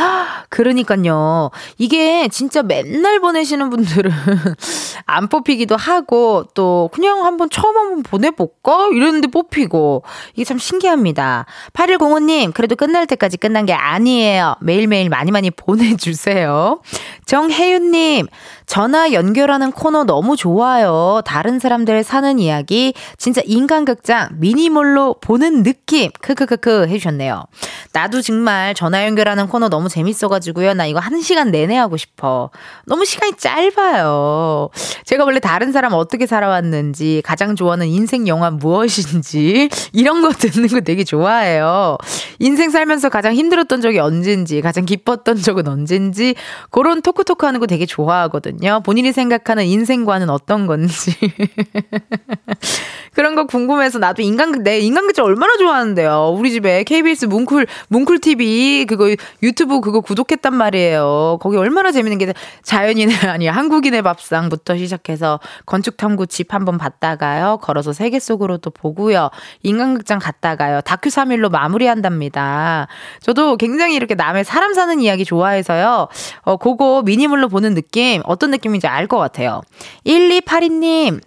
[0.49, 1.49] 그러니까요.
[1.77, 4.11] 이게 진짜 맨날 보내시는 분들은
[5.05, 8.89] 안 뽑히기도 하고, 또 그냥 한번 처음 한번 보내볼까?
[8.93, 10.03] 이랬는데 뽑히고.
[10.33, 11.45] 이게 참 신기합니다.
[11.73, 14.55] 8105님, 그래도 끝날 때까지 끝난 게 아니에요.
[14.61, 16.81] 매일매일 많이 많이 보내주세요.
[17.31, 18.27] 정혜윤님,
[18.65, 21.21] 전화 연결하는 코너 너무 좋아요.
[21.23, 26.11] 다른 사람들 사는 이야기, 진짜 인간극장 미니몰로 보는 느낌.
[26.21, 27.45] 크크크크 해주셨네요.
[27.93, 30.73] 나도 정말 전화 연결하는 코너 너무 재밌어가지고요.
[30.73, 32.49] 나 이거 한 시간 내내 하고 싶어.
[32.85, 34.69] 너무 시간이 짧아요.
[35.05, 40.81] 제가 원래 다른 사람 어떻게 살아왔는지, 가장 좋아하는 인생 영화 무엇인지, 이런 거 듣는 거
[40.81, 41.97] 되게 좋아해요.
[42.39, 46.35] 인생 살면서 가장 힘들었던 적이 언젠지, 가장 기뻤던 적은 언젠지,
[46.71, 48.81] 그런 토크 토크 하는 거 되게 좋아하거든요.
[48.83, 51.15] 본인이 생각하는 인생관은 어떤 건지.
[53.13, 56.35] 그런 거 궁금해서 나도 인간, 내 인간극장 얼마나 좋아하는데요.
[56.37, 61.39] 우리 집에 KBS 뭉클, 뭉클 TV 그거 유튜브 그거 구독했단 말이에요.
[61.41, 67.57] 거기 얼마나 재밌는 게 자연인의, 아니, 한국인의 밥상부터 시작해서 건축탐구 집 한번 봤다가요.
[67.61, 69.29] 걸어서 세계 속으로 또 보고요.
[69.63, 70.81] 인간극장 갔다가요.
[70.81, 72.87] 다큐 3일로 마무리한답니다.
[73.21, 76.07] 저도 굉장히 이렇게 남의 사람 사는 이야기 좋아해서요.
[76.43, 79.61] 어, 그거 미니물로 보는 느낌, 어떤 느낌인지 알 것 같아요.
[80.05, 81.21] 1282님,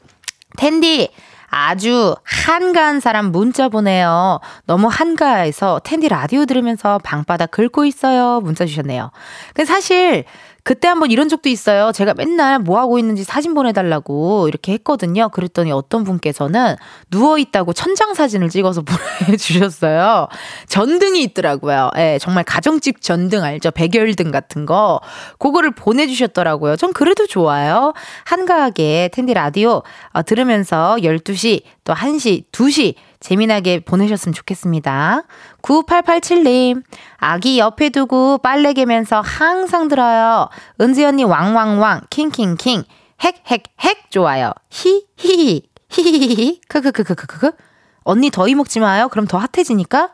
[0.57, 1.11] 텐디,
[1.51, 4.41] 아주 한가한 사람 문자 보내요.
[4.67, 8.41] 너무 한가해서 텐디 라디오 들으면서 방바닥 긁고 있어요.
[8.41, 9.11] 문자 주셨네요.
[9.55, 10.25] 근데 사실
[10.65, 11.93] 그때 한번 이런 적도 있어요.
[11.93, 15.29] 제가 맨날 뭐 하고 있는지 사진 보내달라고 이렇게 했거든요.
[15.29, 16.77] 그랬더니 어떤 분께서는
[17.11, 18.83] 누워있다고 천장 사진을 찍어서
[19.27, 20.29] 보내주셨어요.
[20.67, 21.91] 전등이 있더라고요.
[21.99, 23.73] 예, 정말 가정집 전등 알죠?
[23.73, 25.01] 백열등 같은 거.
[25.39, 26.77] 그거를 보내주셨더라고요.
[26.77, 27.93] 전 그래도 좋아요.
[28.25, 29.83] 한가하게 텐디 라디오
[30.15, 35.23] 어, 들으면서 12시 또 1시, 2시 재미나게 보내셨으면 좋겠습니다.
[35.63, 36.83] 9887님,
[37.17, 40.49] 아기 옆에 두고 빨래 개면서 항상 들어요.
[40.81, 42.85] 은지 언니 왕왕왕, 킹킹킹,
[43.21, 44.53] 핵핵핵 좋아요.
[44.71, 47.53] 히히히, 히 히히히, 크크크크크크.
[48.03, 49.09] 언니 더위 먹지 마요.
[49.09, 50.11] 그럼 더 핫해지니까.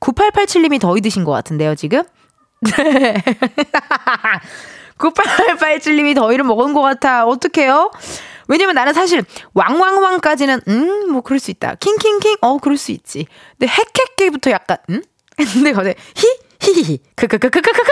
[0.00, 2.02] 9887님이 더위 드신 것 같은데요, 지금?
[2.76, 3.22] 네.
[4.98, 7.26] 9887님이 더위를 먹은 것 같아.
[7.26, 7.90] 어떡해요?
[8.48, 11.76] 왜냐면 나는 사실 왕왕왕까지는 음 뭐 그럴 수 있다.
[11.76, 13.26] 킹킹킹 어 그럴 수 있지.
[13.58, 15.02] 근데 핵핵핵부터 약간 음
[15.36, 15.94] 근데 거기서
[16.60, 17.82] 히히히 크크크크크크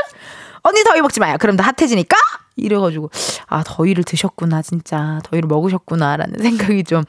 [0.62, 1.36] 언니 더위 먹지 마요.
[1.38, 2.16] 그럼 더 핫해지니까
[2.56, 3.10] 이래가지고
[3.46, 7.04] 아 더위를 드셨구나 진짜 더위를 먹으셨구나라는 생각이 좀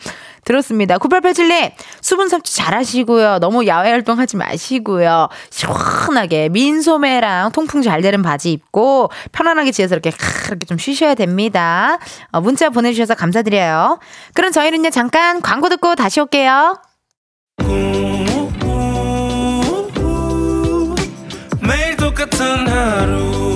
[0.45, 0.97] 들었습니다.
[0.97, 3.39] 9887님 수분 섭취 잘하시고요.
[3.39, 5.29] 너무 야외 활동하지 마시고요.
[5.49, 11.97] 시원하게 민소매랑 통풍 잘 되는 바지 입고 편안하게 지어서 이렇게 캬, 이렇게 좀 쉬셔야 됩니다.
[12.32, 13.99] 어, 문자 보내주셔서 감사드려요.
[14.34, 16.77] 그럼 저희는요 잠깐 광고 듣고 다시 올게요.
[21.62, 23.53] 매일 똑같은 하루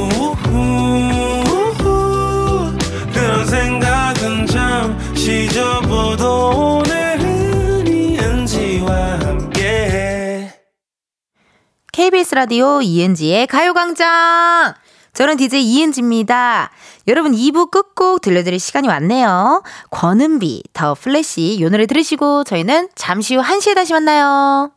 [11.97, 14.75] KBS 라디오 이은지의 가요광장.
[15.13, 16.69] 저는 DJ 이은지입니다.
[17.07, 19.63] 여러분 2부 끝곡 들려드릴 시간이 왔네요.
[19.89, 24.76] 권은비, 더 플래시 요 노래 들으시고 저희는 잠시 후 1시에 다시 만나요.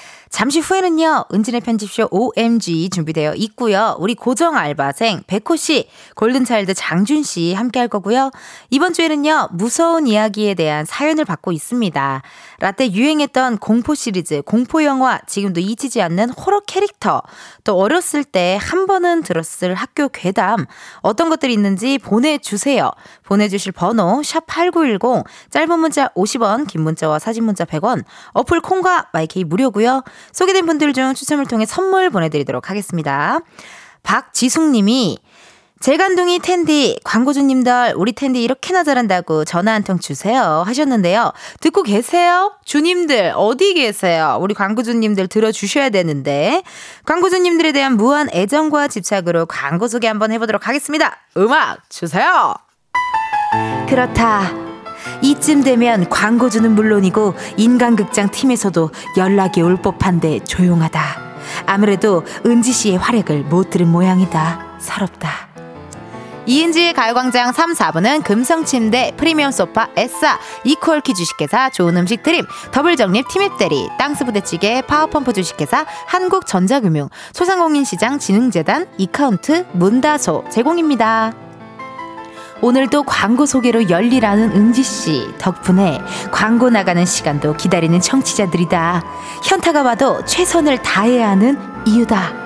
[0.31, 3.97] 잠시 후에는요, 은진의 편집쇼 OMG 준비되어 있고요.
[3.99, 8.31] 우리 고정 알바생 백호 씨, 골든차일드 장준 씨 함께 할 거고요.
[8.69, 12.21] 이번 주에는요, 무서운 이야기에 대한 사연을 받고 있습니다.
[12.59, 17.21] 라떼 유행했던 공포 시리즈, 공포 영화, 지금도 잊히지 않는 호러 캐릭터,
[17.65, 20.65] 또 어렸을 때 한 번은 들었을 학교 괴담,
[21.01, 22.89] 어떤 것들이 있는지 보내주세요.
[23.23, 30.03] 보내주실 번호, 샵8910, 짧은 문자 50원, 긴 문자와 사진 문자 100원, 어플 콩과 마이케이 무료고요
[30.31, 33.39] 소개된 분들 중 추첨을 통해 선물 보내드리도록 하겠습니다.
[34.03, 35.19] 박지숙님이
[35.79, 41.31] 재간둥이 텐디 광고주님들 우리 텐디 이렇게나 잘한다고 전화 한 통 주세요 하셨는데요.
[41.59, 42.53] 듣고 계세요?
[42.65, 44.37] 주님들 어디 계세요?
[44.39, 46.61] 우리 광고주님들 들어주셔야 되는데
[47.07, 51.17] 광고주님들에 대한 무한 애정과 집착으로 광고 소개 한번 해보도록 하겠습니다.
[51.37, 52.53] 음악 주세요.
[53.89, 54.70] 그렇다.
[55.21, 61.01] 이쯤 되면 광고주는 물론이고 인간극장 팀에서도 연락이 올 법한데 조용하다.
[61.65, 64.77] 아무래도 은지 씨의 활약을 못 들은 모양이다.
[64.79, 65.51] 서럽다.
[66.47, 73.89] 이은지의 가요광장 3, 4부는 금성침대, 프리미엄 소파, 에싸, 이퀄키 주식회사, 좋은 음식 드림, 더블정립 티맵대리,
[73.99, 81.50] 땅스부대찌개, 파워펌프 주식회사, 한국전자금융, 소상공인시장 진흥재단, 이카운트, 문다소 제공입니다.
[82.61, 89.03] 오늘도 광고 소개로 열리라는 은지씨 덕분에 광고 나가는 시간도 기다리는 청취자들이다.
[89.43, 92.40] 현타가 와도 최선을 다해야 하는 이유다.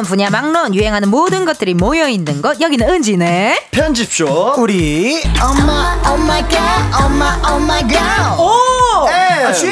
[0.00, 3.68] 불문 분야 막론 유행하는 모든 것들이 모여 있는 곳 여기는 은지네.
[3.70, 9.08] 편집숍 우리 엄마 오마이갓 엄마 오마이갓 오.
[9.08, 9.68] 에 쥐.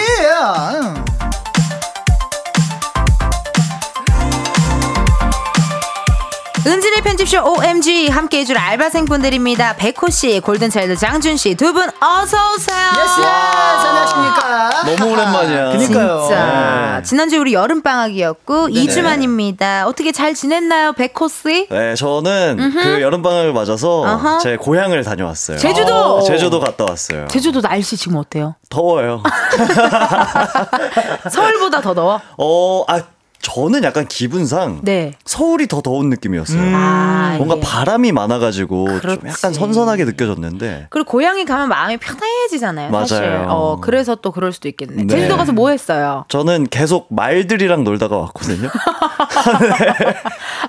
[6.79, 9.75] 은지네 편집숍 OMG 함께 해줄 알바생분들입니다.
[9.75, 12.77] 백호 씨, 골든차일드 장준 씨 두 분 어서 오세요.
[13.03, 15.73] Yes 안녕하십니까 너무 오랜만이야.
[15.73, 16.21] 그니까요.
[16.21, 17.03] 진짜 네.
[17.03, 19.89] 지난주 우리 여름 방학이었고 2주 만입니다.
[19.89, 21.67] 어떻게 잘 지냈나요, 백호 씨?
[21.69, 24.39] 네, 저는 그 여름방학을 맞아서 어허.
[24.39, 25.59] 제 고향을 다녀왔어요.
[25.59, 25.93] 제주도.
[25.97, 27.27] 어, 제주도 갔다 왔어요.
[27.27, 28.55] 제주도 날씨 지금 어때요?
[28.71, 29.21] 더워요.
[31.29, 32.21] 서울보다 더 더워?
[32.37, 33.01] 어, 아,
[33.41, 35.13] 저는 약간 기분상 네.
[35.25, 36.61] 서울이 더 더운 느낌이었어요.
[36.75, 37.65] 아, 뭔가 이게.
[37.65, 39.21] 바람이 많아가지고 그렇지.
[39.21, 42.93] 좀 약간 선선하게 느껴졌는데 그리고 고향에 가면 마음이 편해지잖아요.
[42.93, 43.21] 사실.
[43.21, 43.47] 맞아요.
[43.49, 45.05] 어, 그래서 또 그럴 수도 있겠네.
[45.05, 45.07] 네.
[45.07, 46.25] 제주도 가서 뭐 했어요?
[46.29, 48.69] 저는 계속 말들이랑 놀다가 왔거든요.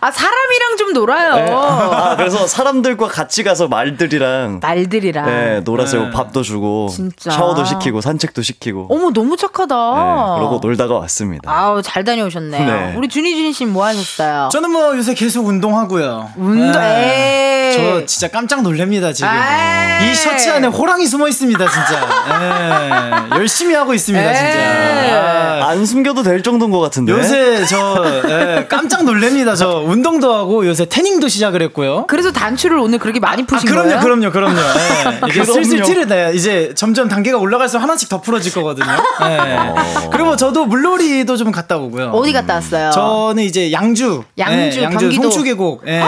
[0.02, 1.36] 아, 사람이랑 좀 놀아요.
[1.36, 1.52] 네.
[1.52, 5.26] 아, 그래서 사람들과 같이 가서 말들이랑 말들이랑.
[5.26, 6.06] 네, 놀았어요.
[6.06, 6.12] 네.
[6.12, 7.32] 밥도 주고 진짜.
[7.32, 8.88] 샤워도 시키고 산책도 시키고.
[8.90, 9.76] 어머, 너무 착하다.
[9.76, 11.52] 네, 그러고 놀다가 왔습니다.
[11.52, 12.66] 아우, 잘 다녀오셨네요.
[12.66, 12.94] 네.
[12.98, 14.50] 우리 준희준 씨뭐 하셨어요?
[14.52, 16.32] 저는 뭐 요새 계속 운동하고요.
[16.38, 17.70] 운동, 네.
[17.70, 17.76] 에이.
[17.76, 19.30] 저 진짜 깜짝 놀랍니다 지금.
[19.32, 20.12] 에이.
[20.12, 23.30] 이 셔츠 안에 호랑이 숨어 있습니다 진짜.
[23.32, 23.38] 예.
[23.38, 24.36] 열심히 하고 있습니다 에이.
[24.36, 25.60] 진짜.
[25.64, 27.12] 아, 안 숨겨도 될 정도인 것 같은데.
[27.12, 29.56] 요새 저 예, 깜짝 놀랍니다.
[29.56, 32.06] 저 운동도 하고 요새 태닝도 시작을 했고요.
[32.08, 34.00] 그래서 단추를 오늘 그렇게 많이 아, 푸신 그럼요, 거예요?
[34.02, 34.56] 그럼요, 그럼요.
[34.60, 35.18] 예.
[35.30, 35.54] 이게 그럼요.
[35.54, 36.32] 슬슬 티를 내.
[36.34, 38.88] 이제 점점 단계가 올라갈수록 하나씩 더 풀어질 거거든요.
[39.24, 40.10] 예.
[40.12, 42.10] 그리고 저도 물놀이도 좀 갔다 오고요.
[42.12, 42.92] 어디 갔다 왔어요?
[42.92, 45.24] 저는 이제 양주, 양주, 예, 양주 경기도.
[45.24, 46.02] 송추계곡, 예,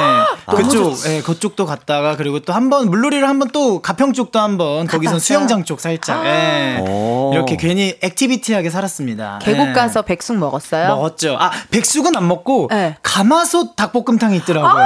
[0.47, 4.87] 그쪽, 예, 그쪽도 갔다가 그리고 또 한 번 물놀이를 한 번 또 가평 쪽도 한번
[4.87, 5.19] 거기서?
[5.19, 7.31] 수영장 쪽 살짝, 예, 오.
[7.33, 9.39] 이렇게 괜히 activity하게 살았습니다.
[9.41, 9.73] 계곡 예.
[9.73, 10.87] 가서 백숙 먹었어요?
[10.87, 11.37] 먹었죠.
[11.39, 12.95] 아 백숙은 안 먹고 네.
[13.61, 14.83] 가마솥 닭볶음탕이 있더라고요.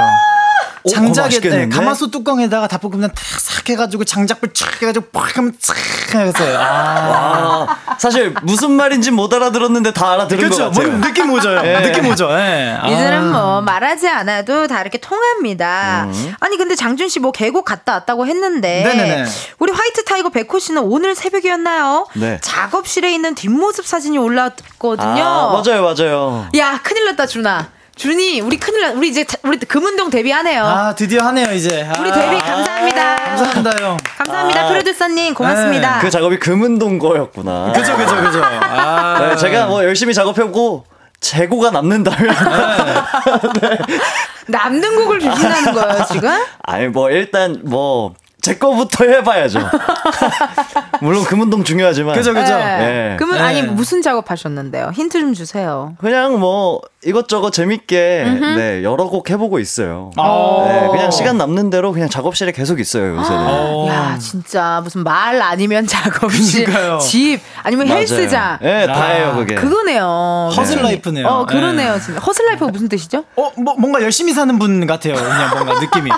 [0.84, 1.40] 오, 그거 장작에?
[1.40, 5.76] 네, 가마솥 뚜껑에다가 닭볶음탕 탁싹 해가지고 장작불 촥 해가지고 팍 하면 싹
[6.14, 10.64] 해서 아 아, 사실 무슨 말인지 못 알아들었는데 다 알아들은 그렇죠.
[10.64, 10.88] 것 같아요.
[10.88, 11.56] 뭔 느낌 오죠.
[11.66, 11.80] 예.
[11.82, 12.30] 느낌 오죠.
[12.30, 12.78] 예.
[12.80, 12.86] 아.
[12.86, 16.04] 이들은 뭐 말하지 않아도 다 이렇게 통합니다.
[16.08, 16.34] 음.
[16.38, 19.24] 아니 근데 장준 씨 뭐 계곡 갔다 왔다고 했는데 네네네.
[19.58, 22.06] 우리 White Tiger 백호 씨는 오늘 새벽이었나요?
[22.14, 22.38] 네.
[22.42, 25.24] 작업실에 있는 뒷모습 사진이 올라왔거든요.
[25.24, 26.46] 아, 맞아요, 맞아요.
[26.56, 27.75] 야 큰일 났다 준아.
[27.96, 28.94] 준이 우리 큰일 났.
[28.94, 30.64] 우리 이제 자- 우리 금운동 데뷔하네요.
[30.64, 31.88] 아 드디어 하네요 이제.
[31.98, 32.14] 우리 아.
[32.14, 33.16] 데뷔 감사합니다.
[33.16, 33.96] 감사합니다 형.
[34.18, 34.68] 감사합니다 아.
[34.68, 35.98] 프로듀서님 고맙습니다.
[36.00, 37.72] 그 작업이 금은동 거였구나.
[37.74, 38.42] 그죠 그죠 그죠.
[38.44, 39.18] 아.
[39.30, 40.84] 네, 제가 뭐 열심히 작업해보고
[41.20, 42.34] 재고가 남는다면.
[44.48, 46.30] 남는 곡을 비신하는 거예요 지금?
[46.62, 48.14] 아니, 뭐, 일단, 뭐,
[48.46, 49.58] 제 거부터 해봐야죠.
[51.02, 52.14] 물론 금운동 중요하지만.
[52.14, 52.54] 그죠, 그죠.
[52.56, 53.12] 네.
[53.12, 53.16] 예.
[53.16, 53.42] 그러면 네.
[53.42, 54.92] 아니 무슨 작업하셨는데요?
[54.94, 55.94] 힌트 좀 주세요.
[55.98, 58.24] 그냥 뭐 이것저것 재밌게
[58.56, 60.12] 네, 여러 곡 해보고 있어요.
[60.16, 60.66] 어.
[60.68, 63.38] 네, 그냥 시간 남는 대로 그냥 작업실에 계속 있어요 요새는.
[63.46, 63.86] 어.
[63.88, 66.98] 야 진짜 무슨 말 아니면 작업실, 그러니까요.
[66.98, 67.98] 집 아니면 맞아요.
[68.00, 68.58] 헬스장.
[68.62, 69.06] 네, 다 아.
[69.06, 69.56] 해요 그게.
[69.56, 70.50] 그거네요.
[70.56, 70.82] hustle 네.
[70.82, 71.26] life네요.
[71.26, 72.00] 어 그러네요 네.
[72.00, 72.20] 진짜.
[72.20, 73.24] hustle life가 무슨 뜻이죠?
[73.34, 75.14] 어, 뭐, 뭔가 열심히 사는 분 같아요.
[75.14, 76.10] 그냥 뭔가 느낌이.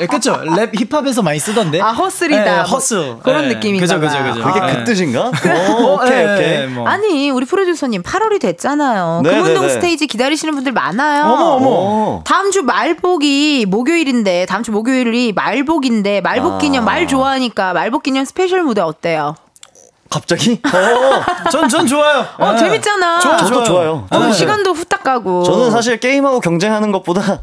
[0.00, 0.40] 예, 그쵸?
[0.56, 1.80] 랩, 힙합에서 많이 쓰던 데.
[1.80, 2.44] 아 hustle이다.
[2.44, 3.16] 네, 뭐 hustle.
[3.22, 3.54] 그런 네.
[3.54, 4.22] 느낌인가 그죠, 그죠.
[4.22, 4.42] 그죠.
[4.44, 5.30] 그게 아, 그 뜻인가?
[5.30, 5.30] 오,
[5.84, 6.52] 어, 오케이 예, 오케이.
[6.62, 6.86] 예, 뭐.
[6.88, 9.22] 아니 우리 프로듀서님 8월이 됐잖아요.
[9.24, 9.74] 네, 금은동 네, 네.
[9.74, 11.24] 스테이지 기다리시는 분들 많아요.
[11.24, 11.66] 어머, 어머.
[11.68, 12.22] 오.
[12.24, 16.86] 다음 주 말복이 목요일인데 다음 주 목요일이 말복인데 말복 기념 아.
[16.92, 19.34] 말 좋아하니까 말복 기념 special 무대 어때요?
[20.10, 20.60] 갑자기?
[20.64, 22.26] 어, 전, 전 좋아요.
[22.38, 22.58] 어 예.
[22.58, 23.20] 재밌잖아.
[23.20, 24.06] 좋아요, 저도 좋아요.
[24.10, 25.44] 어, 저는, 시간도 후딱 가고.
[25.44, 27.40] 저는 사실 게임하고 경쟁하는 것보다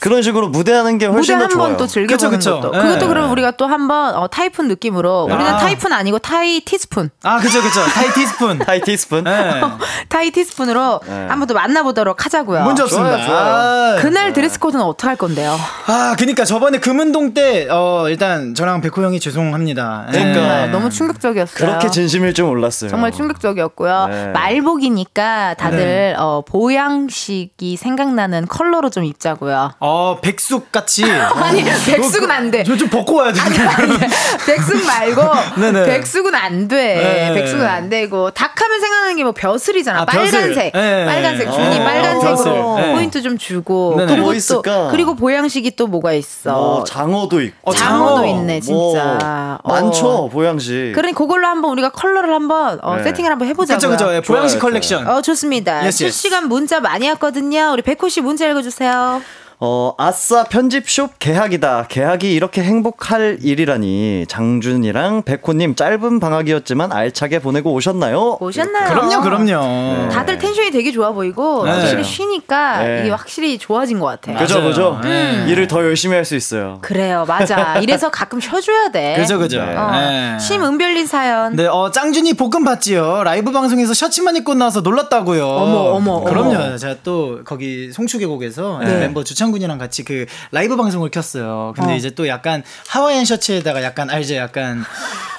[0.00, 1.68] 그런 식으로 무대하는 게 무대 훨씬 더한 좋아요.
[1.68, 2.60] 번또 즐겨보는 그쵸, 그쵸.
[2.70, 2.76] 것도.
[2.78, 2.82] 예.
[2.82, 5.58] 그것도 그럼 우리가 또 한번 어, 타이푼 느낌으로 우리는 아.
[5.58, 7.10] 타이푼 아니고 타이 티스푼.
[7.22, 7.80] 아, 그죠, 그죠.
[7.84, 8.60] 타이 티스푼.
[8.66, 9.24] 타이 티스푼.
[9.26, 9.60] 예.
[10.08, 11.26] 타이 티스푼으로 네.
[11.28, 12.62] 한번 또 만나보도록 하자고요.
[12.64, 13.16] 문제 없습니다.
[13.16, 13.96] 좋아요, 좋아요.
[13.96, 15.56] 아, 그날 dress code는 어떻게 할 건데요?
[15.86, 20.06] 아, 그니까 저번에 금은동 때, 어, 일단 저랑 백호 형이 죄송합니다.
[20.08, 20.12] 예.
[20.12, 20.40] 그러니까.
[20.40, 21.54] 정말 너무 충격적이었어요.
[21.56, 22.90] 그렇게 진심일 줄 몰랐어요.
[22.90, 24.06] 정말 충격적이었고요.
[24.08, 24.26] 네.
[24.28, 29.72] 말복이니까 다들 어, 보양식이 생각나는 컬러로 좀 입자고요.
[29.78, 29.89] 어,
[30.22, 31.04] 백숙 같이.
[31.10, 32.64] 아니 백숙은 안 돼.
[32.64, 33.40] 저 좀 벗고 와야 돼.
[34.46, 35.22] 백숙 말고
[35.60, 35.84] 네네.
[35.86, 36.76] 백숙은 안 돼.
[36.76, 37.34] 네.
[37.34, 40.00] 백숙은 안 되고 닭 하면 생각나는 게 뭐 벼슬이잖아.
[40.00, 40.04] 아.
[40.06, 41.04] 빨간색, 네.
[41.06, 42.52] 빨간색 준이 어, 빨간색으로 벼슬.
[42.82, 42.92] 네.
[42.94, 44.06] 포인트 좀 주고 네네.
[44.06, 44.88] 그리고 뭐또 있을까?
[44.90, 46.52] 그리고 보양식이 또 뭐가 있어?
[46.52, 47.70] 뭐 장어도 있고.
[47.70, 48.26] 어, 장어도 장어.
[48.26, 49.58] 있네 뭐 진짜.
[49.62, 49.68] 어.
[49.72, 50.92] 많죠 보양식.
[50.94, 53.02] 그러니 그걸로 한번 우리가 컬러를 한번 어, 네.
[53.04, 53.90] 세팅을 한번 해보자고요.
[53.90, 54.14] 그죠, 그죠.
[54.14, 55.06] 예, 보양식 좋아요, 컬렉션.
[55.06, 55.80] 어 좋습니다.
[55.80, 55.96] Yes.
[55.98, 57.70] 실시간 문자 많이 왔거든요.
[57.72, 59.20] 우리 백호 씨 문자 읽어주세요.
[59.62, 61.84] 어, 아싸 편집숍 개학이다.
[61.90, 64.24] 개학이 이렇게 행복할 일이라니.
[64.26, 68.38] 장준이랑 백호님 짧은 방학이었지만 알차게 보내고 오셨나요?
[68.40, 68.88] 오셨나요?
[68.88, 70.08] 그럼요, 그럼요.
[70.08, 71.72] 다들 텐션이 되게 좋아 보이고 네.
[71.72, 73.00] 확실히 쉬니까 네.
[73.02, 74.38] 이게 확실히 좋아진 것 같아요.
[74.38, 74.62] 그죠.
[74.62, 74.98] 그죠?
[75.02, 75.44] 네.
[75.48, 76.78] 일을 더 열심히 할 수 있어요.
[76.80, 77.78] 그래요, 맞아.
[77.80, 79.16] 이래서 가끔 쉬어줘야 돼.
[79.20, 79.58] 그죠, 그죠.
[79.64, 79.74] 네.
[79.76, 80.38] 어, 네.
[80.38, 81.56] 심은별님 사연.
[81.56, 83.24] 네, 어, 짱준이 볶음 봤지요.
[83.24, 85.46] 라이브 방송에서 셔츠만 입고 나와서 놀랐다고요.
[85.46, 86.50] 어머, 어머, 그럼요.
[86.54, 86.76] 어머.
[86.78, 89.00] 제가 또 거기 송추계곡에서 네.
[89.00, 91.72] 멤버 주창 군이랑 같이 그 라이브 방송을 켰어요.
[91.76, 91.96] 근데 어.
[91.96, 94.36] 이제 또 약간 하와이안 셔츠에다가 약간 알죠?
[94.36, 94.84] 약간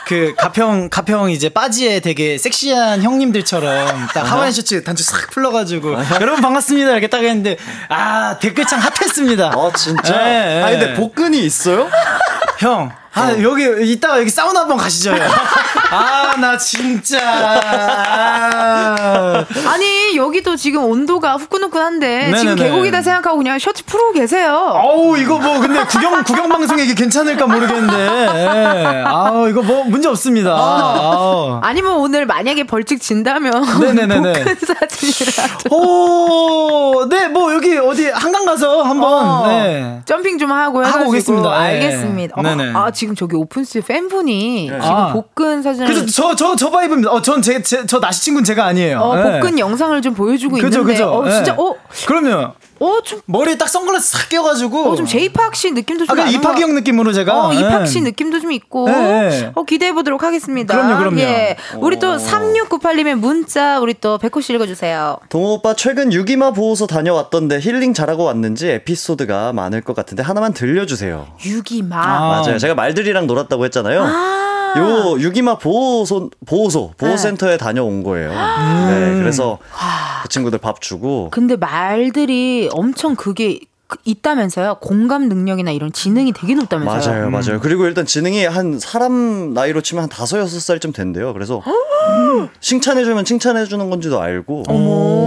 [0.06, 6.42] 그 가평 가평 이제 바지에 되게 섹시한 형님들처럼 딱 하와이안 셔츠 단추 싹 풀러가지고 여러분
[6.42, 7.58] 반갑습니다 이렇게 딱 했는데
[7.88, 9.52] 아 댓글창 핫했습니다.
[9.56, 10.18] 아, 진짜?
[10.18, 10.64] 네, 네.
[10.64, 11.90] 아, 근데 복근이 있어요?
[12.60, 15.12] 형, 아, 여기, 이따가 여기 사우나 한번 가시죠.
[15.12, 15.20] 형.
[15.92, 17.20] 아, 나 진짜.
[18.44, 19.46] 아.
[19.68, 22.70] 아니 여기도 지금 온도가 후끈후끈한데 지금 네네네.
[22.70, 24.54] 계곡이다 생각하고 그냥 셔츠 풀고 계세요.
[24.76, 27.98] 아우, 이거 뭐, 근데 구경, 구경 방송에 이게 괜찮을까 모르겠는데.
[27.98, 29.04] 예.
[29.06, 30.52] 아우, 이거 뭐, 문제 없습니다.
[30.56, 31.60] 아우.
[31.62, 34.34] 아니면 오늘 만약에 벌칙 진다면 네네네네.
[34.34, 40.02] 복근 사진이라도 오, 네, 뭐, 여기 어디, 한강 가서 한번, 어, 네.
[40.06, 41.50] jumping 좀 하고 하고 해가지고 오겠습니다.
[41.50, 41.56] 네.
[41.56, 42.36] 알겠습니다.
[42.38, 42.72] 어, 네네.
[42.74, 45.12] 아 지금 저기 오픈스튜 팬분이 지금 아.
[45.14, 47.12] 복근 사진을 그래서 저, 저, 저 vibe입니다.
[47.12, 49.00] 어, 전 제, 제, 저 나시 친구는 제가 아니에요.
[49.00, 49.24] 어, 예.
[49.24, 51.10] 복근 영상을 좀 보여주고 그죠, 있는데 그죠.
[51.12, 51.62] 어 진짜 예.
[51.62, 51.76] 어,
[52.08, 52.54] 그럼요.
[52.80, 54.92] 어좀 머리에 딱 선글라스 싹 껴가지고.
[54.92, 57.48] 어, 좀 제이팍 씨 느낌도 좀 아, 그냥 나는 제이팍이 거- 형 느낌으로 제가.
[57.48, 57.86] 어, 제이팍 예.
[57.86, 58.90] 씨 느낌도 좀 있고.
[58.90, 59.52] 네.
[59.54, 60.74] 어, 기대해 보도록 하겠습니다.
[60.76, 61.20] 그럼요, 그럼요.
[61.20, 61.58] 예.
[61.78, 65.18] 우리 또 3698님의 문자 우리 또 백호 씨 읽어 주세요.
[65.30, 71.28] 동호 오빠 최근 유기마 보호소 다녀왔던데 힐링 잘하고 왔는지 에피소드가 많을 것 같은데 하나만 들려주세요.
[71.46, 71.96] 유기마.
[71.96, 72.42] 아.
[72.42, 72.58] 맞아요.
[72.58, 74.04] 제가 말들이랑 놀았다고 했잖아요.
[74.04, 74.48] 아.
[74.80, 78.30] 요 유기마 보호소 보호소 보호센터에 다녀온 거예요.
[78.32, 79.58] 네, 그래서
[80.24, 81.30] 그 친구들 밥 주고.
[81.32, 83.71] 근데 말들이 엄청 그게 그-
[84.04, 84.76] 있다면서요?
[84.82, 87.14] 공감 능력이나 이런 지능이 되게 높다면서요?
[87.14, 87.60] 맞아요, 맞아요.
[87.60, 91.34] 그리고 일단 지능이 한 사람 나이로 치면 한 다섯 여섯 살쯤 된대요.
[91.34, 91.62] 그래서
[92.60, 94.64] 칭찬해주면 칭찬해주는 건지도 알고,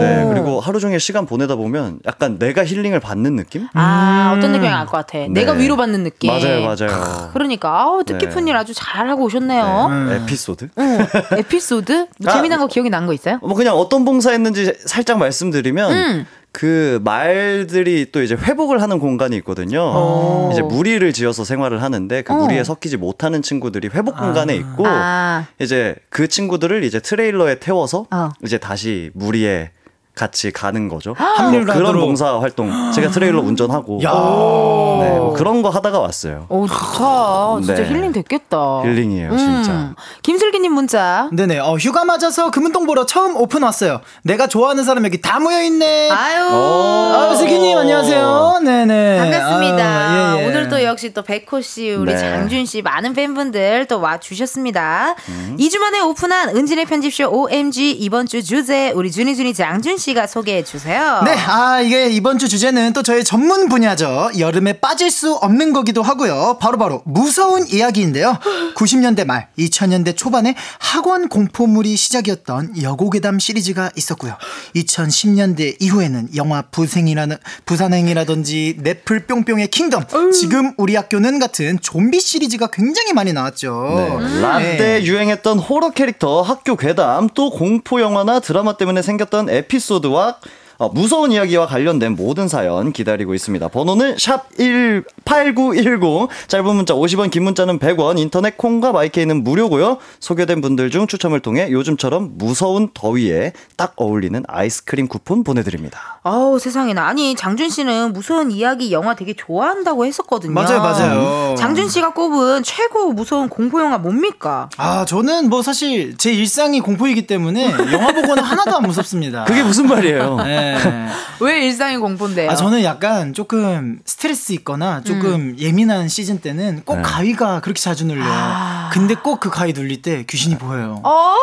[0.01, 3.69] 네 그리고 하루 종일 시간 보내다 보면 약간 내가 힐링을 받는 느낌?
[3.75, 5.19] 아, 어떤 느낌이 알 것 같아.
[5.29, 6.31] 내가 위로받는 느낌.
[6.31, 7.31] 맞아요, 맞아요.
[7.33, 8.51] 그러니까 아우 뜻깊은 네.
[8.51, 9.89] 일 아주 잘 하고 오셨네요.
[10.09, 10.69] 네, 에피소드.
[10.79, 11.07] 응.
[11.39, 12.07] 에피소드?
[12.19, 13.39] 뭐 아, 재미난 거 기억이 난 거 있어요?
[13.43, 16.27] 뭐 그냥 어떤 봉사했는지 살짝 말씀드리면 음.
[16.55, 20.51] 그 말들이 또 이제 회복을 하는 공간이 있거든요.
[20.53, 22.37] 이제 무리를 지어서 생활을 하는데 그 어.
[22.37, 25.47] 무리에 섞이지 못하는 친구들이 회복 공간에 있고 아.
[25.61, 28.31] 이제 그 친구들을 이제 트레일러에 태워서 어.
[28.45, 29.73] 이제 다시 무리에
[30.15, 31.15] 같이 가는 거죠.
[31.19, 32.01] 합류를 뭐 그런.
[32.01, 34.11] 봉사 활동 제가 트레일러 운전하고 야.
[34.11, 36.47] 네, 뭐 그런 거 하다가 왔어요.
[36.49, 37.57] 오, 좋다.
[37.61, 37.89] 진짜 네.
[37.89, 38.83] 힐링 됐겠다.
[38.85, 39.95] 힐링이에요, 진짜.
[40.23, 41.29] 김슬기님 문자.
[41.33, 41.59] 네네.
[41.59, 44.01] 어, 휴가 맞아서 금은동 보러 처음 오픈 왔어요.
[44.23, 46.11] 내가 좋아하는 사람 여기 다 모여 있네.
[46.11, 46.45] 아유.
[46.53, 48.61] 아, 슬기님 안녕하세요.
[48.65, 49.19] 네네.
[49.19, 49.85] 반갑습니다.
[49.85, 50.47] 아, 예, 예.
[50.47, 52.19] 오늘 또 역시 또 백호 씨, 우리 네.
[52.21, 55.15] 장준 씨 많은 팬분들 또 와 주셨습니다.
[55.31, 55.57] 음.
[55.59, 60.65] 2주 만에 오픈한 은지네 편집숍 OMG 이번 주 주제 우리 준이 준이 장준 씨가 소개해
[60.65, 61.23] 주세요.
[61.25, 64.33] 네, 아, 이게 이번 주 주제는 또 저의 전문 분야죠.
[64.39, 66.59] 여름에 빠질 수 없는 거기도 하고요.
[66.61, 68.37] 바로 바로 무서운 이야기인데요.
[68.77, 74.37] 90년대 말, 2000년대 초반에 학원 공포물이 시작이었던 여고괴담 시리즈가 있었고요.
[74.77, 83.13] 2010년대 이후에는 영화 부생이라는, 부산행이라든지 넷플 뿅뿅의 킹덤, 지금 우리 학교는 같은 좀비 시리즈가 굉장히
[83.13, 84.19] 많이 나왔죠.
[84.21, 84.41] 네.
[84.41, 90.39] 라떼 유행했던 호러 캐릭터 학교 괴담 또 공포 영화나 드라마 때문에 생겼던 에피소드 와
[90.79, 93.69] 어, 무서운 이야기와 관련된 모든 사연 기다리고 있습니다.
[93.69, 99.99] 번호는 샵18910 짧은 문자 50원 긴 문자는 100원 인터넷 콩과 마이케이는 무료고요.
[100.21, 106.21] 소개된 분들 중 추첨을 통해 요즘처럼 무서운 더위에 딱 어울리는 아이스크림 쿠폰 보내드립니다.
[106.23, 110.53] 아우 세상에나 아니 장준 씨는 무서운 이야기 영화 되게 좋아한다고 했었거든요.
[110.53, 111.55] 맞아요, 맞아요.
[111.57, 114.69] 장준 씨가 꼽은 최고 무서운 공포 영화 뭡니까?
[114.77, 119.45] 아, 저는 뭐 사실 제 일상이 공포이기 때문에 영화 보고는 하나도 안 무섭습니다.
[119.45, 120.37] 그게 무슨 말이에요?
[120.37, 120.64] 네.
[121.41, 122.51] 왜 일상이 공포인데요?
[122.51, 127.03] 아, 저는 약간 조금 스트레스 있거나 조금 예민한 시즌 때는 꼭 네.
[127.03, 128.84] 가위가 그렇게 자주 눌려요.
[128.95, 131.01] 근데 꼭 그 가위 눌릴 때 귀신이 보여요.
[131.05, 131.35] 어?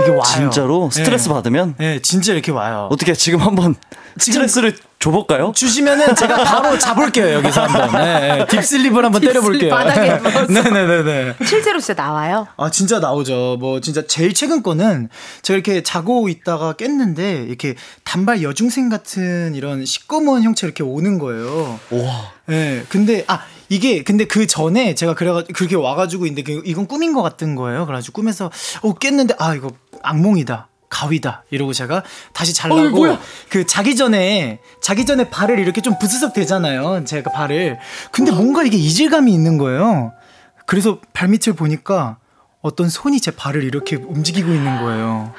[0.00, 0.22] 이게 와요.
[0.24, 1.34] 진짜로 스트레스 네.
[1.34, 2.88] 받으면 네, 진짜 이렇게 와요.
[2.90, 3.74] 어떻게 지금 한번
[4.18, 5.52] 스트레스를 줘볼까요?
[5.54, 7.92] 주시면은 제가 바로 잡을게요 여기서 한번.
[8.02, 8.46] 네, 네.
[8.46, 9.70] 딥슬립을 한번 때려볼게요.
[9.70, 10.18] 바닥에.
[10.48, 11.34] 네네네네.
[11.44, 12.48] 실제로 진짜 나와요?
[12.56, 13.58] 아 진짜 나오죠.
[13.60, 15.10] 뭐 진짜 제일 최근 거는
[15.42, 17.74] 제가 이렇게 자고 있다가 깼는데 이렇게
[18.04, 21.78] 단발 여중생 같은 이런 시꺼먼 형체 이렇게 오는 거예요.
[21.90, 22.33] 와.
[22.46, 27.12] 네, 근데 아 이게 근데 그 전에 제가 그래가 그렇게 와가지고 있는데 그- 이건 꿈인
[27.12, 27.86] 것 같은 거예요.
[27.86, 28.50] 그래가지고 꿈에서
[28.82, 29.70] 어 깼는데 아 이거
[30.02, 30.68] 악몽이다.
[30.90, 32.82] 가위다 이러고 제가 다시 잘라고
[33.48, 37.80] 그 자기 전에 자기 전에 발을 이렇게 좀 부스석 대잖아요 제가 발을
[38.12, 40.12] 근데 뭔가 이게 이질감이 있는 거예요
[40.66, 42.18] 그래서 발밑을 보니까
[42.60, 45.32] 어떤 손이 제 발을 이렇게 움직이고 있는 거예요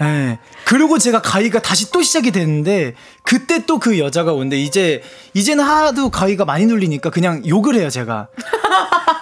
[0.00, 0.38] 네.
[0.64, 5.02] 그리고 제가 가위가 다시 또 시작이 됐는데 그때 또 그 여자가 오는데 이제
[5.34, 8.28] 이제는 하도 가위가 많이 눌리니까 그냥 욕을 해요 제가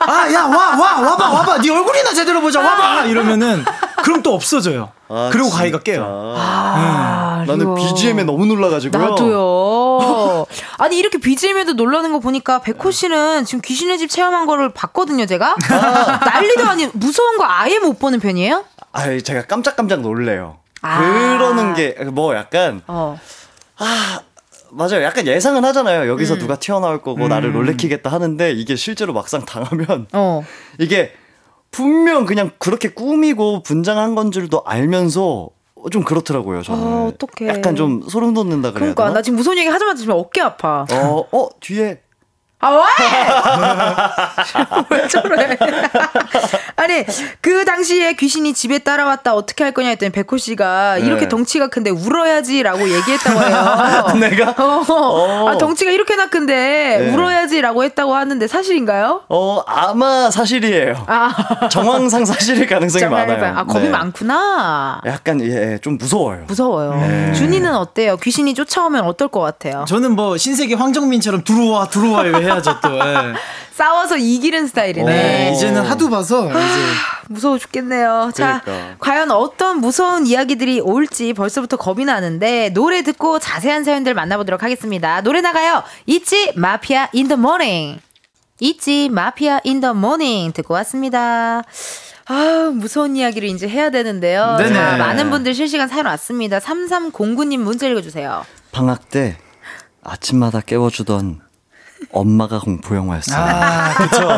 [0.07, 3.65] 아 야 와 와 와봐 와봐 네 얼굴이나 제대로 보자 와봐 이러면은
[4.03, 5.59] 그럼 또 없어져요 아, 그리고 진짜.
[5.59, 9.09] 가위가 깨요 아, 나는 BGM에 너무 놀라가지고요.
[9.11, 10.47] 나도요.
[10.79, 15.57] 아니 이렇게 BGM에도 놀라는 거 보니까 백호 씨는 지금 귀신의 집 체험한 거를 봤거든요, 제가.
[16.25, 18.65] 난리도 아니 무서운 거 아예 못 보는 편이에요?
[18.93, 20.59] 아, 제가 깜짝깜짝 놀래요.
[20.83, 20.99] 아.
[21.01, 23.19] 그러는 게 뭐 약간 어.
[24.73, 25.03] 맞아요.
[25.03, 26.03] 약간 예상은 하잖아요.
[26.03, 26.09] 음.
[26.09, 30.45] 여기서 누가 튀어나올 거고 나를 놀래키겠다 하는데 이게 실제로 막상 당하면 어.
[30.79, 31.13] 이게
[31.71, 35.49] 분명 그냥 그렇게 꾸미고 분장한 건 줄도 알면서
[35.91, 36.63] 좀 그렇더라고요.
[36.63, 36.83] 저는.
[36.83, 37.49] 아, 어떡해.
[37.51, 39.15] 약간 좀 소름 돋는다 그래야 그러니까 되나?
[39.15, 40.85] 나 지금 무서운 얘기 하자마자 지금 어깨 아파.
[40.93, 42.01] 어, 어 뒤에
[42.63, 42.83] 아 왜?
[44.99, 45.57] 왜 저래?
[46.77, 47.05] 아니
[47.41, 51.07] 그 당시에 귀신이 집에 따라왔다 어떻게 할 거냐 했더니 백호 씨가 네.
[51.07, 54.07] 이렇게 덩치가 큰데 울어야지라고 얘기했다고 해요.
[54.21, 57.11] 내가 어, 아 덩치가 이렇게나 큰데 네.
[57.13, 59.23] 울어야지라고 했다고 하는데 사실인가요?
[59.31, 61.05] 어 아마 사실이에요.
[61.07, 63.57] 아 정황상 사실일 가능성이 많아요.
[63.57, 63.91] 아 겁이 네.
[63.91, 65.01] 많구나.
[65.07, 66.45] 약간 예, 좀 무서워요.
[66.47, 66.95] 무서워요.
[66.97, 67.33] 네.
[67.33, 68.19] 준이는 어때요?
[68.19, 69.87] 귀신이 쫓아오면 어떨 것 같아요?
[69.89, 73.33] 저는 뭐 신세계 황정민처럼 들어와 들어와 이거 해야죠 또 예.
[73.73, 75.05] 싸워서 이기는 스타일이네.
[75.11, 76.59] 네, 이제는 하도 봐서 이제
[77.29, 78.31] 무서워 죽겠네요.
[78.35, 78.97] 자, 그러니까.
[78.99, 85.23] 과연 어떤 무서운 이야기들이 올지 벌써부터 겁이 나는데 노래 듣고 자세한 사연들 만나보도록 하겠습니다.
[85.23, 85.83] 노래 나가요.
[86.05, 88.01] 있지 마피아 in the morning.
[88.59, 91.63] 있지 마피아 in the morning 듣고 왔습니다.
[92.27, 94.57] 아, 무서운 이야기를 이제 해야 되는데요.
[94.59, 94.75] 네네.
[94.75, 96.59] 자, 많은 분들 실시간 사연 왔습니다.
[96.59, 98.45] 3309님 문자 읽어 주세요.
[98.73, 99.39] 방학 때
[100.05, 101.41] 아침마다 깨워주던
[102.13, 103.39] 엄마가 공포 영화였어요.
[103.39, 104.29] 아 그쵸.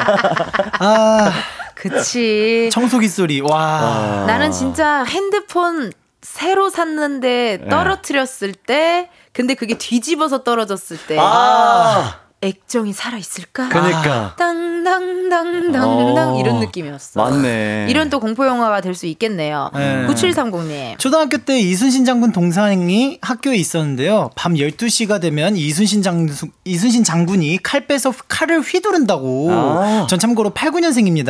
[0.80, 1.32] 아.
[1.74, 2.68] 그치.
[2.72, 3.40] 청소기 소리.
[3.40, 4.24] 와.
[4.26, 11.16] 나는 진짜 핸드폰 새로 샀는데 떨어뜨렸을 때, 근데 그게 뒤집어서 떨어졌을 때.
[11.18, 13.68] 아, 액정이 살아 있을까?
[13.68, 14.34] 그러니까.
[14.36, 17.22] 땅땅땅땅땅 어, 이런 느낌이었어.
[17.22, 17.86] 맞네.
[17.90, 19.70] 이런 또 공포 영화가 될 수 있겠네요.
[19.74, 20.06] 네.
[20.06, 20.98] 9730님.
[20.98, 24.30] 초등학교 때 이순신 장군 동상이 학교에 있었는데요.
[24.36, 26.28] 밤 12시가 되면 이순신 장
[26.66, 29.48] 이순신 장군이 칼 빼서 칼을 휘두른다고.
[29.50, 30.06] 아.
[30.10, 31.28] 전 참고로 8, 9년생입니다.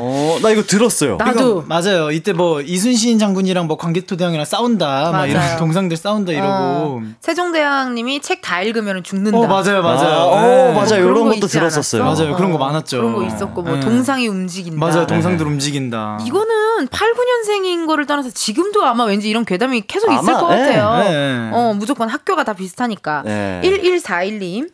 [0.00, 1.16] 어, 나 이거 들었어요.
[1.18, 1.64] 나도.
[1.66, 2.10] 맞아요.
[2.10, 4.86] 이때 뭐 이순신 장군이랑 뭐 광개토대왕이랑 싸운다.
[4.86, 5.30] 막 맞아요.
[5.30, 6.48] 이런 동상들 싸운다 이러고.
[6.48, 9.38] 어, 세종대왕님이 책 다 읽으면 죽는다.
[9.38, 10.34] 어, 맞아요, 맞아요.
[10.34, 10.43] 아, 네.
[10.44, 10.88] 어, 맞아요.
[10.88, 12.02] 그런 이런 거 것도 들었었어요.
[12.02, 12.22] 않았어?
[12.24, 12.36] 맞아요.
[12.36, 12.98] 그런 거 많았죠.
[12.98, 13.80] 그런 거 있었고 뭐 네.
[13.80, 14.78] 동상이 움직인다.
[14.78, 15.06] 맞아요.
[15.06, 16.18] 동상들 움직인다.
[16.26, 20.58] 이거는 8, 9년생인 거를 떠나서 지금도 아마 왠지 이런 괴담이 계속 있을 아마, 것 네,
[20.58, 21.10] 같아요.
[21.10, 21.50] 네.
[21.52, 23.22] 어, 무조건 학교가 다 비슷하니까.
[23.24, 23.60] 네.
[23.64, 24.68] 1141님.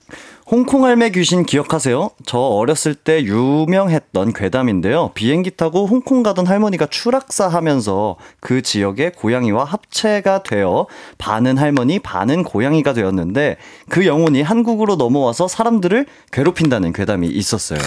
[0.50, 2.10] 홍콩 할매 귀신 기억하세요?
[2.26, 5.12] 저 어렸을 때 유명했던 괴담인데요.
[5.14, 10.88] 비행기 타고 홍콩 가던 할머니가 추락사 하면서 그 지역의 고양이와 합체가 되어
[11.18, 17.78] 반은 할머니, 반은 고양이가 되었는데 그 영혼이 한국으로 넘어와서 사람들을 괴롭힌다는 괴담이 있었어요.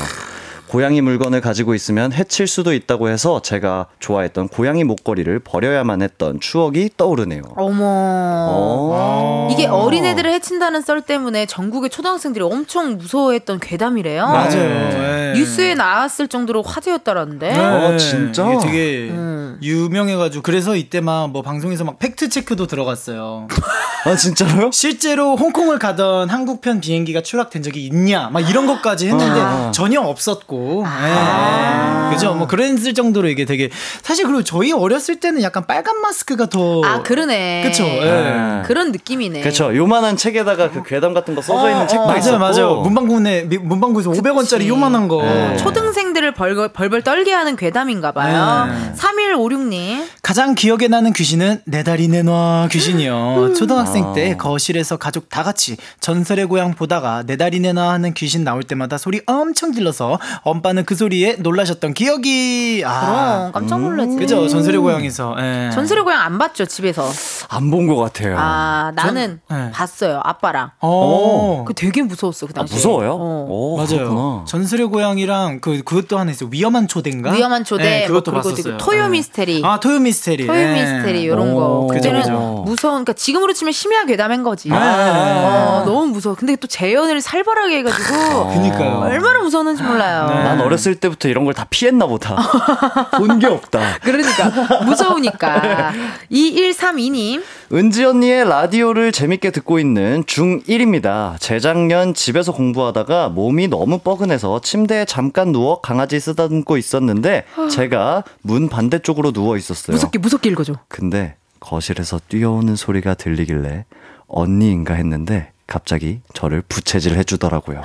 [0.73, 6.89] 고양이 물건을 가지고 있으면 해칠 수도 있다고 해서 제가 좋아했던 고양이 목걸이를 버려야만 했던 추억이
[6.97, 7.43] 떠오르네요.
[7.57, 7.83] 어머.
[7.85, 9.49] 어.
[9.51, 14.25] 이게 어린애들을 해친다는 썰 때문에 전국의 초등학생들이 엄청 무서워했던 괴담이래요.
[14.25, 14.49] 맞아요.
[14.49, 14.89] 네.
[14.89, 15.33] 네.
[15.35, 17.53] 뉴스에 나왔을 정도로 화제였다라는데.
[17.55, 17.59] 네.
[17.59, 18.51] 어, 진짜?
[18.51, 19.59] 이게 되게 음.
[19.61, 23.47] 유명해가지고 그래서 이때 막 뭐 방송에서 막 팩트 체크도 들어갔어요.
[24.05, 24.71] 아, 진짜로요?
[24.71, 29.71] 실제로 홍콩을 가던 한국편 비행기가 추락된 적이 있냐, 막 이런 것까지 했는데 아.
[29.73, 32.09] 전혀 없었고, 예.
[32.13, 32.33] 그죠?
[32.35, 33.69] 뭐 그랬을 정도로 이게 되게
[34.01, 37.63] 사실 그리고 저희 어렸을 때는 약간 빨간 마스크가 더 아, 그러네.
[37.65, 37.85] 그쵸?
[37.85, 37.99] 예.
[38.03, 38.61] 네.
[38.65, 39.39] 그런 느낌이네.
[39.41, 39.75] 그렇죠.
[39.75, 42.37] 요만한 책에다가 그 괴담 같은 거 써져 있는 어, 책도 맞아요, 있었고.
[42.39, 42.75] 맞아요.
[42.81, 45.23] 문방구에 미- 문방구에서 500원짜리 요만한 거.
[45.23, 45.55] 네.
[45.57, 48.65] 초등생들을 벌벌, 벌벌 떨게 하는 괴담인가 봐요.
[48.69, 48.93] 네.
[48.97, 50.03] 3156님.
[50.21, 53.53] 가장 기억에 나는 귀신은 내 다리 내놔 귀신이요.
[53.55, 58.63] 초등학생 때 거실에서 가족 다 같이 전설의 고향 보다가 내 다리 내놔 하는 귀신 나올
[58.63, 62.83] 때마다 소리 엄청 질러서 엄빠는 그 소리에 놀라셨던 기억이.
[62.85, 64.15] 아, 그럼 깜짝 놀라지.
[64.17, 64.47] 그죠?
[64.47, 65.35] 전설의 고향에서.
[65.39, 65.69] 예.
[65.73, 67.09] 전설의 고향 안 봤죠, 집에서.
[67.49, 68.35] 안 본 것 같아요.
[68.37, 69.71] 아, 나는 네.
[69.71, 70.71] 봤어요, 아빠랑.
[70.81, 71.63] 어.
[71.67, 72.75] 그 되게 무서웠어, 그 아, 당시에.
[72.77, 73.13] 무서워요?
[73.13, 73.45] 어.
[73.49, 73.87] 오, 맞아요.
[74.09, 74.45] 그렇구나.
[74.47, 76.45] 전설의 고향이랑 그 그것도 하나 있어.
[76.45, 77.31] 요 위험한 초대인가?
[77.31, 78.77] 위험한 초대, 네, 뭐 그것도 그리고 봤었어요.
[78.77, 79.09] 토요 네.
[79.09, 79.61] 미스테리.
[79.65, 80.45] 아, 토요 미스테리.
[80.47, 80.73] 토요 네.
[80.81, 81.87] 미스테리 이런 거.
[81.91, 82.63] 그때는 그죠.
[82.65, 84.69] 무서운 그러니까 지금으로 치면 심야 괴담인 거지.
[84.69, 84.75] 네.
[84.77, 86.35] 어, 너무 무서워.
[86.35, 88.99] 근데 또 재현을 살벌하게 해가지고 그니까요.
[88.99, 90.27] 얼마나 무서웠는지 몰라요.
[90.29, 90.35] 네.
[90.43, 92.35] 난 어렸을 때부터 이런 걸 다 피했나 보다.
[93.17, 93.79] 본 게 없다.
[94.01, 95.91] 그러니까 무서우니까.
[96.31, 97.43] 2132님.
[97.73, 101.35] 은지 언니의 라디오를 재밌게 듣고 있는 중1입니다.
[101.39, 109.31] 재작년 집에서 공부하다가 몸이 너무 뻐근해서 침대에 잠깐 누워 강아지 쓰다듬고 있었는데 제가 문 반대쪽으로
[109.31, 109.93] 누워 있었어요.
[109.95, 110.73] 무섭게 무섭게 읽어줘.
[110.87, 113.85] 근데 거실에서 뛰어오는 소리가 들리길래
[114.27, 117.81] 언니인가 했는데 갑자기 저를 부채질 해주더라고요.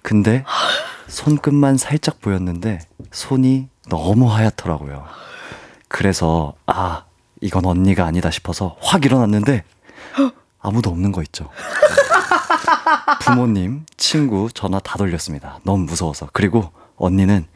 [0.00, 0.42] 근데
[1.08, 2.80] 손끝만 살짝 보였는데
[3.12, 5.04] 손이 너무 하얗더라고요.
[5.88, 7.04] 그래서 아
[7.42, 9.64] 이건 언니가 아니다 싶어서 확 일어났는데
[10.58, 11.50] 아무도 없는 거 있죠.
[13.20, 15.60] 부모님, 친구 전화 다 돌렸습니다.
[15.62, 16.30] 너무 무서워서.
[16.32, 17.46] 그리고 언니는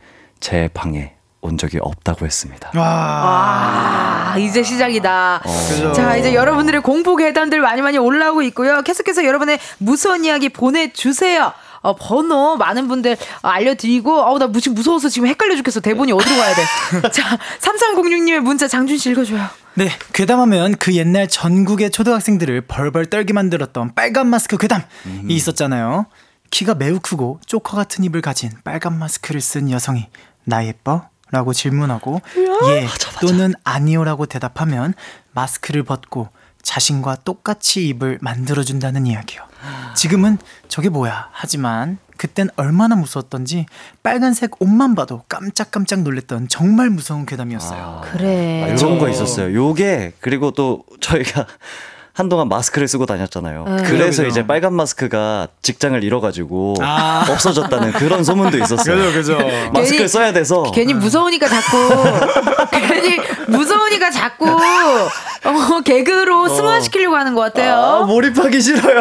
[0.40, 2.70] 제 방에 온 적이 없다고 했습니다.
[2.74, 5.40] 아, 이제 시작이다.
[5.68, 5.92] 그죠.
[5.92, 8.82] 자, 이제 여러분들의 공포 괴담들 많이 많이 올라오고 있고요.
[8.82, 11.52] 계속해서 여러분의 무서운 이야기 보내주세요.
[11.80, 15.80] 어, 번호 많은 분들 알려드리고, 어우, 나 무지 무서워서 지금 헷갈려 죽겠어.
[15.80, 16.62] 대본이 어디로 가야 돼.
[17.12, 19.46] 자, 3306님의 문자 장준 씨 읽어줘요.
[19.74, 24.82] 네, 괴담하면 그 옛날 전국의 초등학생들을 벌벌 떨게 만들었던 빨간 마스크 괴담이
[25.28, 26.06] 있었잖아요.
[26.50, 30.08] 키가 매우 크고 쪼커 같은 입을 가진 빨간 마스크를 쓴 여성이
[30.42, 31.08] 나 예뻐?
[31.30, 32.20] 라고 질문하고
[32.68, 32.86] 예
[33.20, 34.94] 또는 아니요라고 대답하면
[35.32, 36.28] 마스크를 벗고
[36.62, 39.42] 자신과 똑같이 입을 만들어준다는 이야기요.
[39.94, 41.28] 지금은 저게 뭐야?
[41.32, 43.66] 하지만 그땐 얼마나 무서웠던지
[44.02, 48.02] 빨간색 옷만 봐도 깜짝깜짝 놀랬던 정말 무서운 괴담이었어요.
[48.04, 48.64] 그래.
[48.64, 49.54] 아, 이런 거 있었어요.
[49.54, 51.46] 요게 그리고 또 저희가
[52.18, 53.64] 한동안 마스크를 쓰고 다녔잖아요.
[53.64, 53.76] 네.
[53.84, 54.26] 그래서 그죠, 그죠.
[54.26, 57.24] 이제 빨간 마스크가 직장을 잃어가지고 아.
[57.30, 59.12] 없어졌다는 그런 소문도 있었어요.
[59.12, 59.34] 그죠.
[59.72, 61.76] 마스크를 괜히- 써야 돼서 괜히 무서우니까 자꾸
[62.88, 68.04] 괜히 무서우니까 자꾸 어, 개그로 승화시키려고 하는 것 아, 같아요.
[68.06, 69.00] 몰입하기 싫어요.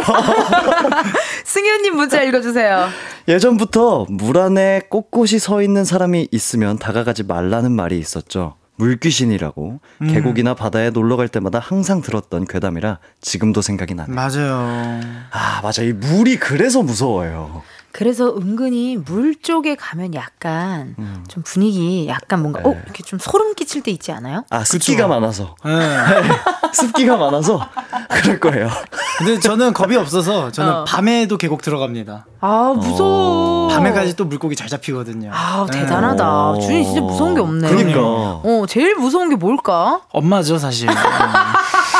[1.43, 2.89] 승현님 문자 읽어주세요.
[3.28, 8.53] 예전부터 물 안에 꼿꼿이 서 있는 사람이 있으면 다가가지 말라는 말이 있었죠.
[8.78, 10.07] 물귀신이라고 음.
[10.07, 14.15] 계곡이나 바다에 놀러 갈 때마다 항상 들었던 괴담이라 지금도 생각이 나네요.
[14.15, 15.01] 맞아요.
[15.32, 17.63] 아 맞아 이 물이 그래서 무서워요.
[17.97, 21.25] 그래서 은근히 물 쪽에 가면 약간 음.
[21.27, 22.69] 좀 분위기 약간 뭔가 네.
[22.69, 24.45] 어 이렇게 좀 소름 끼칠 때 있지 않아요?
[24.51, 25.71] 아 습기가 많아서 네.
[26.73, 27.59] 습기가 많아서
[28.07, 28.69] 그럴 거예요.
[29.17, 30.83] 근데 저는 겁이 없어서 저는 어.
[30.83, 32.27] 밤에도 계곡 들어갑니다.
[32.39, 33.67] 아 무서워.
[33.69, 35.31] 밤에까지 또 물고기 잘 잡히거든요.
[35.33, 35.79] 아 네.
[35.79, 36.49] 대단하다.
[36.51, 36.59] 어.
[36.59, 37.67] 준이 진짜 무서운 게 없네.
[37.67, 37.99] 그러니까.
[37.99, 40.01] 어 제일 무서운 게 뭘까?
[40.11, 40.87] 엄마죠 사실.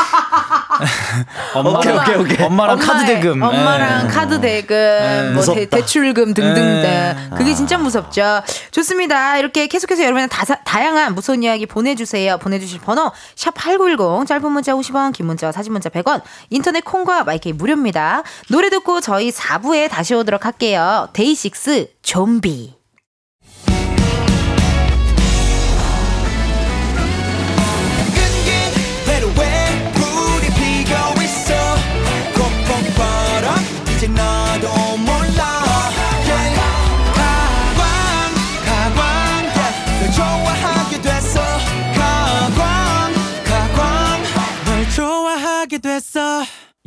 [1.56, 1.66] 음.
[1.66, 2.46] 오케이, 오케이, 오케이.
[2.46, 3.42] 엄마랑 카드 엄마의- 대금.
[3.42, 4.08] 엄마랑 예.
[4.08, 5.66] 카드 대금, 뭐 대.
[5.66, 6.54] 대출금 등등.
[6.54, 7.16] 네.
[7.36, 8.42] 그게 진짜 무섭죠.
[8.70, 9.38] 좋습니다.
[9.38, 12.38] 이렇게 계속해서 여러분의 다, 다양한 무서운 이야기 보내주세요.
[12.38, 17.52] 보내주실 번호 샵 8910 짧은 문자 50원, 긴 문자 사진 문자 100원, 인터넷 콩과 마이크이
[17.52, 18.22] 무료입니다.
[18.50, 21.08] 노래 듣고 저희 4부에 다시 오도록 할게요.
[21.12, 22.77] 데이식스 좀비.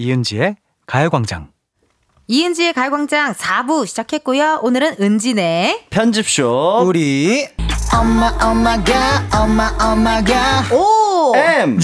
[0.02, 0.56] 이은지의
[0.88, 1.50] 가요광장.
[2.28, 4.62] 이은지의 가요광장 4부 시작했고요.
[4.64, 5.88] 오늘은 은지네.
[5.90, 7.48] 편집숍 우리
[7.94, 11.36] 엄마 엄마가 엄마 엄마가 오!
[11.36, 11.78] M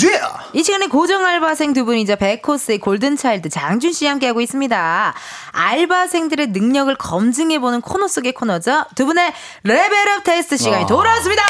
[0.53, 5.13] 이 시간에 고정 알바생 두 분이자 백호 씨 골든차일드 장준 씨 함께하고 있습니다.
[5.51, 8.85] 알바생들의 능력을 검증해보는 코너 속의 코너죠.
[8.95, 9.33] 두 분의
[9.63, 10.87] 레벨업 테스트 시간이 와.
[10.87, 11.43] 돌아왔습니다.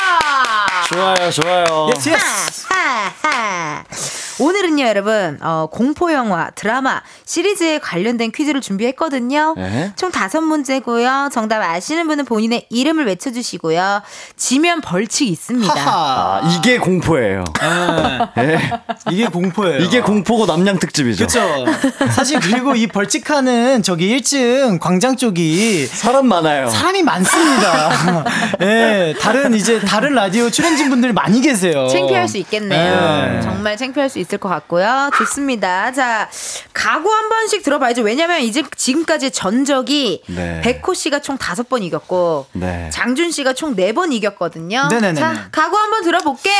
[0.89, 1.89] 좋아요 좋아요.
[1.95, 2.65] yes yes.
[2.69, 3.83] 하하.
[4.39, 9.55] 오늘은요, 여러분, 어, 공포영화, 드라마, 시리즈에 관련된 퀴즈를 준비했거든요.
[9.57, 9.91] 네.
[9.95, 11.29] 총 다섯 문제고요.
[11.33, 14.03] 정답 아시는 분은 본인의 이름을 외쳐주시고요.
[14.35, 15.73] 지면 벌칙 있습니다.
[15.75, 17.43] 아 이게 공포예요.
[18.37, 18.59] 예.
[19.11, 19.79] 이게 공포예요.
[19.79, 21.27] 이게 공포고 남양 특집이죠.
[21.27, 21.65] 그렇죠.
[22.11, 26.69] 사실 그리고 이 벌칙하는 저기 1층 광장 쪽이 사람 많아요.
[26.69, 28.25] 사람이 많습니다.
[28.61, 31.87] 예, 다른 이제 다른 라디오 출연진 분들 많이 계세요.
[31.87, 32.95] 창피할 수 있겠네요.
[33.35, 33.41] 네.
[33.41, 35.09] 정말 창피할 수 있을 것 같고요.
[35.17, 35.91] 좋습니다.
[35.91, 36.29] 자,
[36.73, 38.01] 각오 한 번씩 들어봐야죠.
[38.03, 40.61] 왜냐면 이제 지금까지 전적이 네.
[40.61, 42.89] 백호 씨가 총 다섯 번 이겼고, 네.
[42.91, 44.87] 장준 씨가 총 네 번 이겼거든요.
[44.89, 45.19] 네네네네.
[45.19, 46.53] 자, 각오 한번 들어볼게요.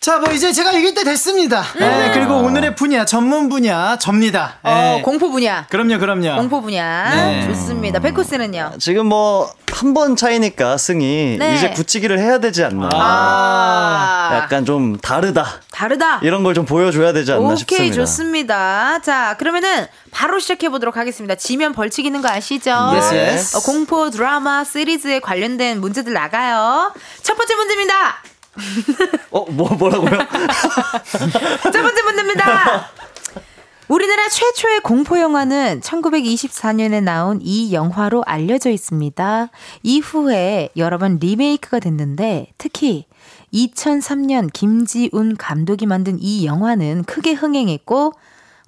[0.00, 1.62] 자, 뭐 이제 제가 이길 때 됐습니다.
[1.78, 4.56] 예, 그리고 오늘의 분야, 전문 분야, 접니다.
[4.64, 4.66] 음.
[4.70, 5.02] 어, 예.
[5.02, 5.66] 공포 분야.
[5.68, 6.36] 그럼요, 그럼요.
[6.36, 7.10] 공포 분야.
[7.14, 7.46] 네.
[7.46, 7.98] 좋습니다.
[8.00, 8.72] 백호 씨는요?
[8.78, 11.54] 지금 뭐 한 번 차이니까 승이 네.
[11.54, 12.88] 이제 굳히기를 해야 되지 않나.
[12.92, 15.60] 아, 약간 좀 다르다.
[15.70, 16.20] 다르다.
[16.22, 17.94] 이런 걸 좀 보여줘야 되지 않나 오케이 싶습니다.
[17.94, 18.98] 좋습니다.
[19.02, 21.34] 자 그러면은 바로 시작해 보도록 하겠습니다.
[21.34, 22.70] 지면 벌칙 있는 거 아시죠?
[22.70, 23.56] Yes, yes.
[23.56, 26.92] 어, 공포 드라마 시리즈에 관련된 문제들 나가요.
[27.22, 27.94] 첫 번째 문제입니다.
[29.30, 30.10] 어, 뭐 뭐라고요?
[30.10, 32.90] 첫 번째 문제입니다.
[33.88, 39.48] 우리나라 최초의 공포 영화는 1924년에 나온 이 영화로 알려져 있습니다.
[39.82, 43.06] 이후에 여러 번 리메이크가 됐는데 특히
[43.52, 48.12] 2003년 김지훈 감독이 만든 이 영화는 크게 흥행했고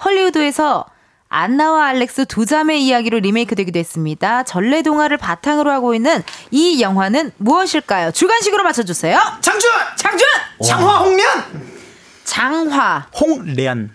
[0.05, 0.87] 헐리우드에서
[1.35, 4.43] 안나와 알렉스 두 자매 이야기로 리메이크되기도 했습니다.
[4.43, 8.11] 전래 동화를 바탕으로 하고 있는 이 영화는 무엇일까요?
[8.11, 9.19] 주관식으로 맞춰주세요.
[9.41, 9.71] 장준!
[9.97, 10.29] 장준!
[10.63, 11.27] 장화 홍련!
[12.25, 13.91] 장화, 홍련.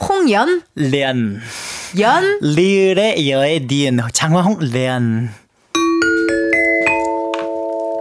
[0.00, 1.40] 홍연, 레안.
[1.98, 3.98] 연, 리을의 여의 니은.
[4.12, 5.34] 장화 홍레안.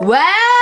[0.01, 0.58] wow!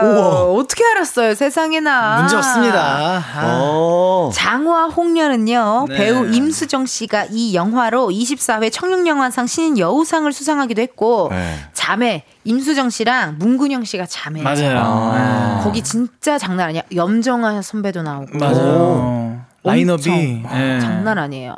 [0.00, 2.20] 어떻게 알았어요, 세상에나.
[2.20, 3.22] 문제 없습니다.
[3.34, 3.40] 아.
[3.42, 4.30] 어.
[4.32, 5.96] 장화 홍련은요, 네.
[5.96, 11.58] 배우 임수정 씨가 이 영화로 24회 청룡영화상 신인 여우상을 수상하기도 했고, 네.
[11.72, 14.42] 자매, 임수정 씨랑 문근영 씨가 자매.
[14.42, 15.60] 맞아요.
[15.62, 16.82] 거기 진짜 장난 아니야.
[16.94, 18.38] 염정아 선배도 나오고.
[18.38, 19.40] 맞아요.
[19.62, 20.80] 라인업이 엄청, 예.
[20.80, 21.54] 장난 아니에요.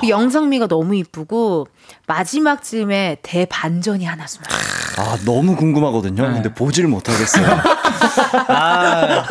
[0.00, 1.66] 그 영상미가 너무 이쁘고
[2.06, 4.44] 마지막 쯤에 대반전이 하나 숨어.
[4.96, 6.26] 아, 너무 궁금하거든요.
[6.28, 6.34] 네.
[6.34, 7.46] 근데 보질 못하겠어요.
[8.48, 9.24] 아.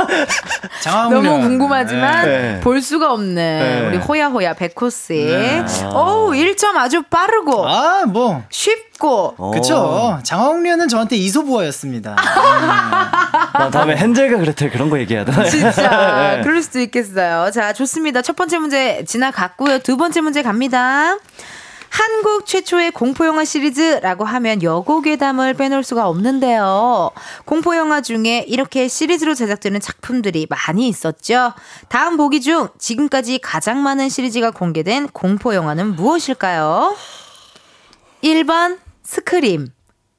[1.09, 2.59] 너무 궁금하지만 네.
[2.61, 3.87] 볼 수가 없는 네.
[3.87, 5.13] 우리 호야호야 백호씨.
[5.25, 5.59] 네.
[5.93, 8.43] 오, 1점 아주 빠르고 아, 뭐.
[8.49, 9.51] 쉽고 어.
[9.51, 10.19] 그쵸.
[10.23, 12.15] 장화홍련은 저한테 이소부어였습니다.
[13.53, 15.43] 나 다음에 헨젤과 그레텔 그런 거 얘기해야 되나?
[15.45, 16.41] 진짜 네.
[16.43, 17.51] 그럴 수도 있겠어요.
[17.51, 18.21] 자, 좋습니다.
[18.21, 19.79] 첫 번째 문제 지나갔고요.
[19.79, 21.17] 두 번째 문제 갑니다.
[21.93, 27.11] 한국 최초의 공포영화 시리즈라고 하면 여고괴담을 빼놓을 수가 없는데요.
[27.45, 31.53] 공포영화 중에 이렇게 시리즈로 제작되는 작품들이 많이 있었죠.
[31.89, 36.97] 다음 보기 중 지금까지 가장 많은 시리즈가 공개된 공포영화는 무엇일까요?
[38.23, 39.67] 1번 스크림,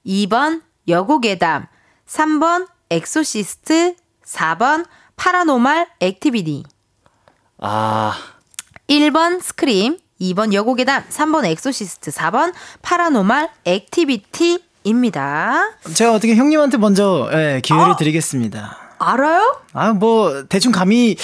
[0.07, 1.67] 2번 여고괴담,
[2.07, 6.63] 3번 엑소시스트, 4번 파라노말 액티비티.
[7.59, 8.17] 아,
[8.89, 9.99] 1번 스크림,
[10.33, 12.53] 2번 여고괴담, 3번 엑소시스트, 4번
[12.83, 15.71] 파라노말 액티비티입니다.
[15.95, 17.97] 제가 어떻게 형님한테 먼저 예, 기회를 어?
[17.97, 18.79] 드리겠습니다.
[18.99, 19.61] 알아요?
[19.73, 21.17] 아, 뭐 대충 감이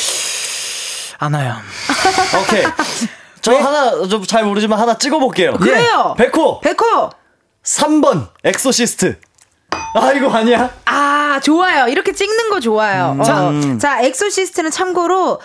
[1.19, 1.57] 안 와요.
[2.43, 2.65] 오케이.
[3.43, 5.55] 저 하나 좀 잘 모르지만 하나 찍어 볼게요.
[5.55, 6.15] 그래요.
[6.19, 7.11] 백호 백호!
[7.65, 9.19] 3번 엑소시스트.
[9.95, 10.71] 아 이거 아니야?
[10.85, 11.89] 아, 좋아요.
[11.89, 13.13] 이렇게 찍는 거 좋아요.
[13.13, 13.21] 음.
[13.21, 13.25] 어.
[13.25, 13.51] 자.
[13.79, 15.41] 자, 엑소시스트는 참고로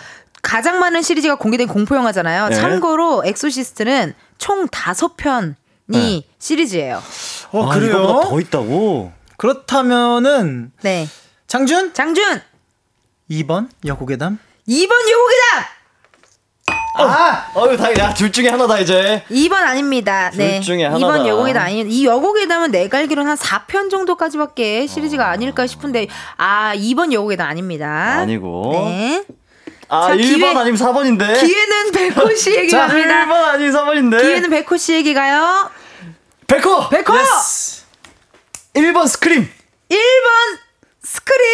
[0.46, 2.50] 가장 많은 시리즈가 공개된 공포 영화잖아요.
[2.50, 2.54] 네.
[2.54, 5.54] 참고로 엑소시스트는 총 다섯 편이
[5.86, 6.22] 네.
[6.38, 7.02] 시리즈예요.
[7.50, 7.90] 어, 아, 그래요?
[7.90, 9.12] 이거보다 더 있다고?
[9.38, 11.08] 그렇다면은 네.
[11.48, 12.40] 장준 장준!
[13.28, 14.38] 2번 여고괴담
[14.68, 15.64] 2번 여고괴담!
[16.98, 19.24] 아, 어유 다, 야 둘 중에 하나다 이제.
[19.28, 20.30] 2번 아닙니다.
[20.30, 20.60] 둘 네.
[20.60, 21.06] 중에 하나다.
[21.06, 27.12] 2번 여고괴담 아니 이 여고괴담은 내가 알기로는 한 4편 정도까지밖에 시리즈가 아닐까 싶은데 아, 2번
[27.12, 28.18] 여고괴담 아닙니다.
[28.20, 28.70] 아니고.
[28.86, 29.24] 네.
[29.88, 31.40] 아 자, 1번 기회- 아니면 4번인데.
[31.40, 33.24] 기회는 백호 씨에게 자, 갑니다.
[33.26, 34.20] 1번 아니면 4번인데.
[34.20, 35.70] 기회는 백호 씨에게 가요.
[36.46, 36.88] 백호.
[36.88, 37.12] 백호!
[38.74, 39.48] 1번 스크림.
[39.90, 40.58] 1번
[41.02, 41.44] 스크림.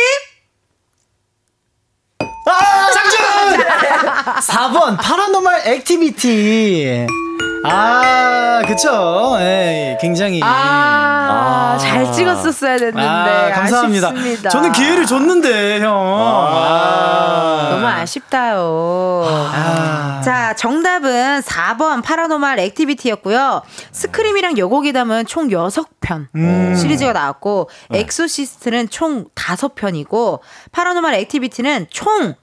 [2.47, 2.91] 아!
[4.41, 7.07] 4번 파라노멀 액티비티
[7.65, 13.01] 아 그쵸 예, 굉장히 아, 잘 찍었었어야 됐는데.
[13.01, 14.09] 아, 감사합니다.
[14.09, 14.51] 아쉽습니다.
[14.51, 17.69] 저는 기회를 줬는데 형 아.
[17.73, 19.25] 너무 아쉽다요.
[20.25, 23.63] 자, 정답은 4번 파라노말 액티비티였고요.
[23.91, 26.75] 스크림이랑 여고괴담은 총 6편 음.
[26.77, 30.39] 시리즈가 나왔고, 엑소시스트는 총 5편이고,
[30.71, 32.35] 파라노말 액티비티는 총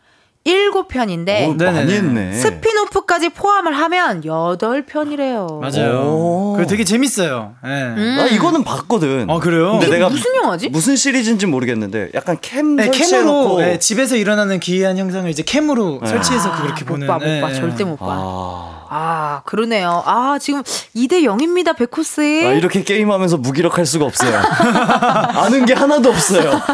[0.49, 2.33] 7편인데, 오, 많이 했네.
[2.33, 5.59] 스핀오프까지 포함을 하면 8편이래요.
[5.59, 6.55] 맞아요 오.
[6.57, 7.69] 그 되게 재밌어요 예.
[7.69, 9.29] 나 이거는 봤거든.
[9.29, 10.69] 아 그래요 근데 이게 내가 무슨 영화지?
[10.69, 16.01] 무슨 시리즈인지 모르겠는데 약간 cam 네, 설치해놓고 cam으로 예, 집에서 일어나는 기이한 현상을 이제 캠으로
[16.05, 17.49] 설치해서 그렇게 못 보는 봐, 못 봐.
[17.49, 18.05] 예, 절대 못 봐.
[18.09, 20.03] 아, 아, 그러네요.
[20.05, 20.63] 아, 지금
[20.95, 22.21] 2대 0입니다, 백호스.
[22.45, 24.41] 아, 이렇게 게임하면서 무기력할 수가 없어요.
[25.39, 26.59] 아는 게 하나도 없어요.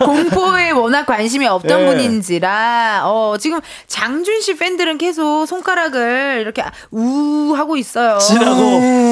[0.00, 1.86] 공포에 워낙 관심이 없던 예.
[1.86, 8.18] 분인지라 어 지금 장준 씨 팬들은 계속 손가락을 이렇게 우 하고 있어요.
[8.18, 8.56] 지라고.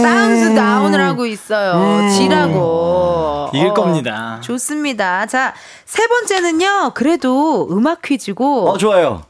[0.02, 2.08] 다운스 다운을 하고 있어요.
[2.10, 3.50] 지라고.
[3.52, 4.38] 이길 어, 겁니다.
[4.42, 5.26] 좋습니다.
[5.26, 5.52] 자,
[5.84, 6.92] 세 번째는요.
[6.94, 9.24] 그래도 음악 퀴즈고 어 좋아요.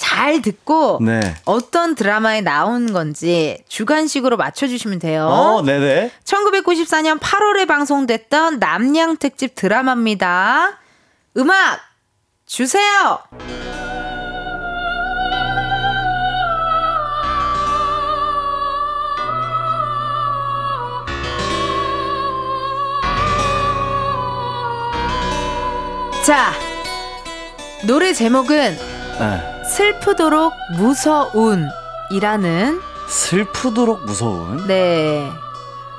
[0.00, 1.20] 잘 듣고 네.
[1.44, 5.26] 어떤 드라마에 나온 건지 주관식으로 맞춰 주시면 돼요.
[5.26, 6.10] 어 네네.
[6.24, 10.78] 1994년 8월에 방송됐던 남양 특집 드라마입니다.
[11.36, 11.80] 음악
[12.46, 13.18] 주세요.
[26.24, 26.52] 자,
[27.86, 28.78] 노래 제목은
[29.18, 29.59] 네.
[29.74, 34.66] 슬프도록 무서운이라는 슬프도록 무서운.
[34.66, 35.30] 네.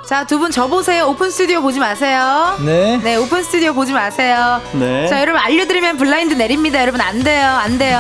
[0.06, 1.08] 자, 두 분 저 보세요.
[1.08, 2.58] 오픈 스튜디오 보지 마세요.
[2.66, 2.98] 네.
[3.02, 4.60] 네, 오픈 스튜디오 보지 마세요.
[4.74, 5.08] 네.
[5.08, 6.82] 자, 여러분 알려드리면 블라인드 내립니다.
[6.82, 8.00] 여러분 안 돼요, 안 돼요.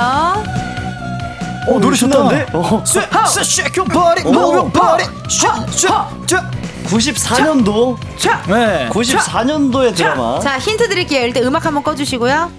[1.69, 2.47] 어 노래 좋다는데?
[2.53, 2.83] 어.
[2.85, 5.87] 쉐쉐 버리 모명 버리 쉐쉐
[6.85, 7.95] 94년도.
[8.17, 8.89] 자, 네.
[8.91, 10.39] 94년도의 드라마.
[10.41, 11.23] 자, 힌트 드릴게요.
[11.25, 12.51] 일단 음악 한번 꺼주시고요.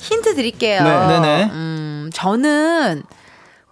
[0.00, 0.82] 힌트 드릴게요.
[0.82, 1.06] 네.
[1.08, 1.50] 네 네.
[1.52, 1.77] 음,
[2.12, 3.02] 저는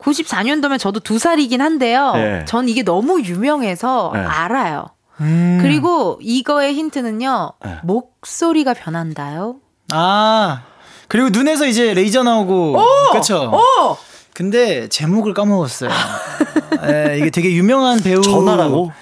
[0.01, 2.13] 94년도면 저도 두 살이긴 한데요.
[2.15, 2.45] 네.
[2.47, 4.21] 전 이게 너무 유명해서 네.
[4.21, 4.87] 알아요.
[5.21, 5.59] 음.
[5.63, 7.53] 그리고 이거의 힌트는요.
[7.65, 7.79] 네.
[7.83, 9.57] 목소리가 변한다요.
[9.93, 10.63] 아
[11.09, 12.77] 그리고 눈에서 이제 레이저 나오고
[13.13, 13.53] 그렇죠.
[13.55, 13.97] 오!
[14.35, 15.91] 근데 제목을 까먹었어요.
[16.89, 18.93] 예, 이게 되게 유명한 배우 전화라고.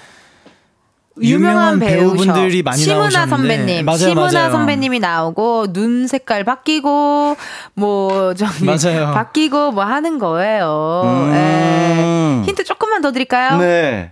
[1.21, 1.79] 유명한.
[1.79, 3.27] 배우분들이 많이 심은하.
[3.27, 4.51] 선배님, 맞아요, 심은하 맞아요.
[4.51, 7.37] 선배님이 나오고 눈 색깔 바뀌고
[7.73, 9.13] 뭐 저기 맞아요.
[9.13, 11.01] 바뀌고 뭐 하는 거예요.
[11.05, 11.33] 음.
[11.33, 12.45] 예.
[12.47, 13.57] 힌트 조금만 더 드릴까요?
[13.57, 14.11] 네.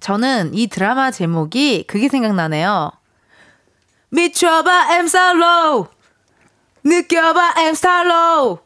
[0.00, 2.92] 저는 이 드라마 제목이 그게 생각나네요.
[4.10, 5.88] 미쳐봐 엠살로
[6.84, 8.60] 느껴봐 엠살로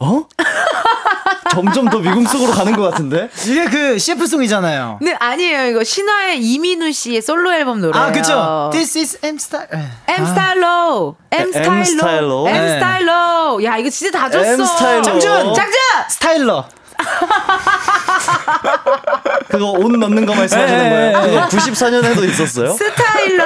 [0.00, 0.24] 어?
[1.50, 3.28] 점점 더 미궁 속으로 가는 것 같은데?
[3.46, 4.98] 이게 그 CF송이잖아요.
[5.02, 8.06] 네 아니에요 이거 신화의 이민우 씨의 솔로 앨범 노래예요.
[8.06, 8.70] 아 그쵸.
[8.72, 9.66] This is M Star.
[10.06, 12.48] M 스타일로, M M 스타일로, 스타일로.
[12.48, 12.68] M 네.
[12.74, 13.64] 스타일로.
[13.64, 14.48] 야 이거 진짜 다 줬어.
[14.48, 14.58] M.
[15.02, 15.54] 장준!
[15.54, 15.80] 장준.
[16.08, 16.64] 스타일러.
[19.48, 21.20] 그거 옷 넣는 거 말씀하시는 네, 거예요?
[21.20, 22.72] 네, 그거 94년에도 있었어요?
[22.72, 23.44] 스타일러.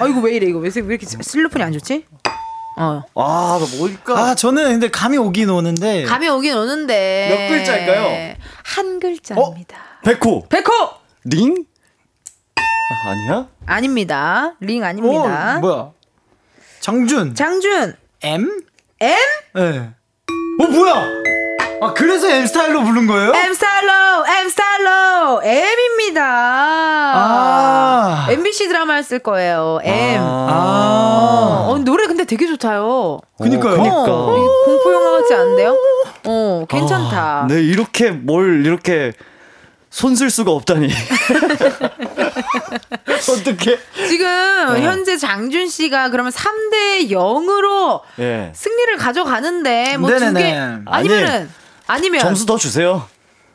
[0.00, 2.06] 아 이거 왜 이래 이거 왜, 왜 이렇게 슬로폰이 안 좋지?
[2.80, 4.16] 어 아, 나 뭘까?
[4.18, 6.04] 아 저는 근데 감이 오긴 오는데.
[6.04, 8.36] 감이 오긴 오는데 몇 글자일까요?
[8.64, 9.76] 한 글자입니다.
[10.04, 10.46] 백호.
[10.48, 10.70] 백호
[11.24, 11.64] 링?
[12.56, 13.48] 아, 아니야?
[13.66, 14.54] 아닙니다.
[14.60, 15.58] 링오 아닙니다.
[15.60, 15.90] 뭐야?
[16.80, 17.34] 장준.
[17.34, 18.62] 장준 M?
[19.00, 19.16] M
[19.56, 19.60] 예.
[19.60, 19.90] 네.
[20.60, 21.27] 어 뭐야?
[21.80, 23.32] 아 그래서 M 스타일로 부른 거예요?
[23.34, 23.92] M 스타일로,
[24.40, 26.22] M 스타일로, M입니다.
[27.14, 28.26] 아.
[28.30, 29.78] MBC 드라마였을 거예요.
[29.84, 30.20] M.
[30.20, 31.66] 아.
[31.68, 33.20] 어, 노래 근데 되게 좋다요.
[33.40, 33.76] 그니까요.
[33.76, 33.94] 그니까.
[33.94, 35.76] 어, 공포 영화 같지 않은데요?
[36.24, 37.46] 어, 괜찮다.
[37.48, 39.12] 네, 이렇게 뭘 이렇게
[39.90, 40.88] 손쓸 수가 없다니.
[43.30, 43.78] 어떻게?
[44.08, 44.26] 지금
[44.74, 44.82] 네.
[44.82, 48.52] 현재 장준 씨가 그러면 3대 0으로 예.
[48.54, 50.18] 승리를 가져가는데 뭐 두.
[50.34, 50.54] 개
[50.84, 51.48] 아니면은 아니
[52.10, 53.06] 면 점수 더 주세요.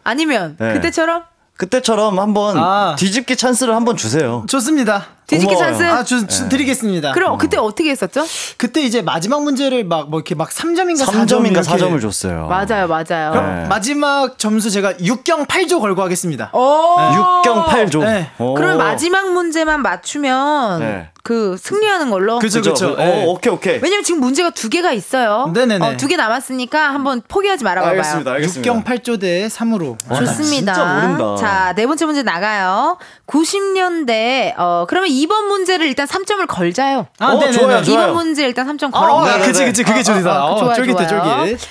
[0.04, 0.74] 아니면 네.
[0.74, 1.24] 그때처럼
[1.58, 2.96] 그때처럼 한번 아.
[2.98, 4.46] 뒤집기 찬스를 한번 주세요.
[4.50, 5.06] 좋습니다.
[5.28, 5.78] 뒤집기 고마워요.
[5.78, 5.92] 찬스.
[5.94, 7.12] 아, 주, 주- 드리겠습니다.
[7.14, 8.26] 그럼 그때 어떻게 했었죠?
[8.58, 12.48] 그때 이제 마지막 문제를 막 뭐 이렇게 막 3점인가 3점인가 4점 4점을 줬어요.
[12.48, 13.32] 맞아요, 맞아요.
[13.32, 13.68] 그럼 네.
[13.68, 16.50] 마지막 점수 제가 6경 8조 걸고 하겠습니다.
[16.54, 16.60] 오.
[16.98, 18.00] 6경 8조.
[18.04, 18.30] 네.
[18.38, 21.10] 그럼 마지막 문제만 맞추면 네.
[21.24, 22.38] 그 승리하는 걸로.
[22.40, 22.90] 그죠, 그죠.
[22.92, 23.24] 어, 네.
[23.26, 23.80] 오케이, 오케이.
[23.82, 25.50] 왜냐면 지금 문제가 두 개가 있어요.
[25.54, 25.86] 네네네.
[25.86, 27.92] 어, 두개 남았으니까 한번 포기하지 말아봐봐요.
[27.98, 28.74] 알겠습니다, 알겠습니다.
[28.74, 29.96] 6경 8조 대 3으로.
[30.10, 30.74] 와, 나 좋습니다.
[30.74, 31.36] 진짜 모른다.
[31.42, 32.98] 자, 네 번째 문제 나가요.
[33.28, 37.08] 90년대, 어, 그러면 이번 문제를 일단 3점을 걸자요.
[37.20, 37.52] 아, 어, 네네네.
[37.52, 38.02] 좋아요, 좋아요.
[38.04, 39.26] 이번 문제 일단 3점 아, 걸어.
[39.26, 39.46] 네네네.
[39.46, 39.84] 그치, 그치.
[39.84, 40.46] 그게 어, 좋다.
[40.46, 41.46] 어, 어, 어, 좋아요, 쫄깃해, 좋아요.
[41.48, 41.68] 쫄깃.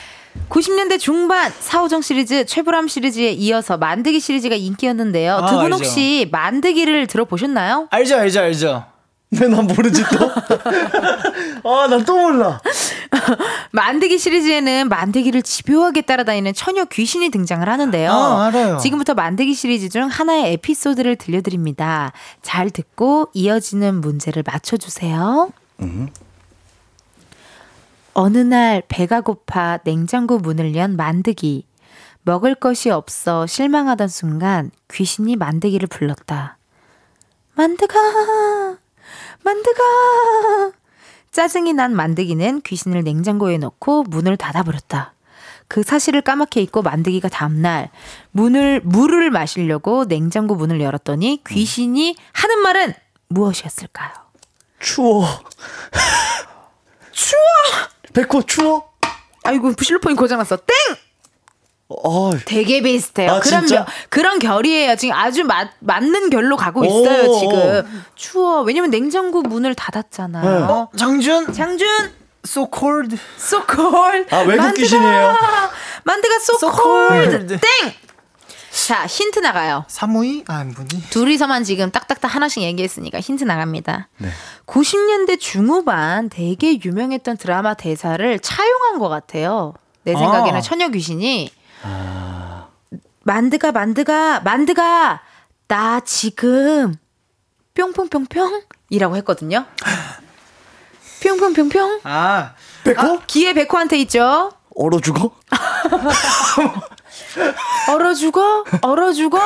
[0.49, 5.35] 90년대 중반 사오정 시리즈, 최불암 시리즈에 이어서 만드기 시리즈가 인기였는데요.
[5.37, 5.77] 아, 두분 알죠.
[5.77, 7.89] 혹시 만드기를 들어보셨나요?
[7.91, 8.92] 알죠, 알죠, 알죠.
[9.33, 10.31] 왜 난 모르지 또?
[11.65, 12.61] 아, 난 또 몰라.
[13.73, 18.11] 만드기 시리즈에는 만드기를 집요하게 따라다니는 처녀 귀신이 등장을 하는데요.
[18.13, 18.77] 아, 알아요.
[18.79, 22.13] 지금부터 만드기 시리즈 중 하나의 에피소드를 들려드립니다.
[22.43, 25.51] 잘 듣고 이어지는 문제를 맞춰주세요.
[28.15, 31.67] 어느 날 배가 고파 냉장고 문을 연 만드기.
[32.25, 36.59] 먹을 것이 없어 실망하던 순간 귀신이 만드기를 불렀다.
[37.55, 37.97] 만드가!
[39.43, 40.73] 만드가!
[41.31, 45.15] 짜증이 난 만드기는 귀신을 냉장고에 넣고 문을 닫아버렸다.
[45.69, 47.91] 그 사실을 까맣게 잊고 만드기가 다음날
[48.33, 52.95] 문을 물을 마시려고 냉장고 문을 열었더니 귀신이 하는 말은
[53.29, 54.11] 무엇이었을까요?
[54.79, 55.27] 추워.
[57.13, 57.41] 추워.
[58.13, 58.91] 백호 추워.
[59.45, 60.57] 아이고 실로폰이 고장났어.
[60.57, 60.77] 땡!
[62.05, 63.31] 어, 되게 비슷해요.
[63.33, 63.85] 아, 그런 진짜?
[63.85, 64.97] 겨- 그런 결이에요.
[64.97, 67.29] 지금 아주 맞, 맞는 결로 가고 있어요.
[67.31, 67.39] 오.
[67.41, 68.63] 지금 추워.
[68.63, 70.45] 왜냐면 냉장고 문을 닫았잖아요.
[70.51, 70.65] 네.
[70.65, 71.89] 어, 장준, 장준
[72.45, 73.17] so cold.
[73.39, 74.35] so cold.
[74.35, 75.37] 아, 외국 만드가, 귀신이에요.
[76.05, 77.31] 만드가 so, So cold.
[77.31, 77.59] cold.
[77.61, 77.93] 땡.
[78.87, 79.85] 자 힌트 나가요.
[79.87, 80.45] 사무이?
[80.49, 81.03] 아, 뭐니?
[81.11, 84.09] 둘이서만 지금 딱딱딱 하나씩 얘기했으니까 힌트 나갑니다.
[84.17, 84.29] 네.
[84.67, 89.75] 90년대 중후반 되게 유명했던 드라마 대사를 차용한 것 같아요.
[90.05, 90.61] 내 생각에는 아.
[90.63, 91.51] 처녀 귀신이
[93.25, 95.23] 만드가 만드가 만드가
[95.69, 96.97] 나 지금
[97.75, 99.65] 뿅뿅뿅뿅이라고 했거든요.
[101.23, 102.55] 뿅뿅뿅뿅 아,
[102.85, 103.23] 백호?
[103.27, 104.53] 기회 백호한테 있죠.
[104.75, 105.33] 얼어 죽어?
[107.89, 109.41] 얼어 죽어 얼어 죽어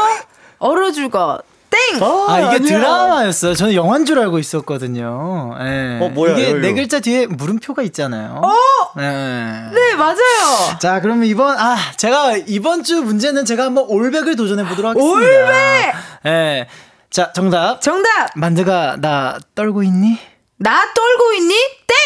[0.59, 1.41] 얼어 죽어
[1.77, 2.03] 땡.
[2.03, 2.59] 아, 이게 아니야.
[2.79, 3.55] 드라마였어요.
[3.55, 5.57] 저는 영화인 줄 알고 있었거든요.
[5.61, 5.99] 예.
[6.03, 6.73] 어, 뭐야, 이게 네.
[6.73, 8.41] 글자 뒤에 물음표가 있잖아요.
[8.43, 8.53] 어?
[8.97, 9.71] 네.
[9.73, 10.79] 네 맞아요.
[10.81, 15.17] 자, 그러면 이번 아 제가 이번 주 문제는 제가 한번 올백을 도전해 보도록 하겠습니다.
[15.17, 15.95] 올백!
[16.27, 16.67] 예.
[17.11, 17.81] 자, 정답.
[17.81, 18.29] 정답.
[18.35, 20.19] 만드가 나 떨고 있니?
[20.59, 21.55] 나 떨고 있니?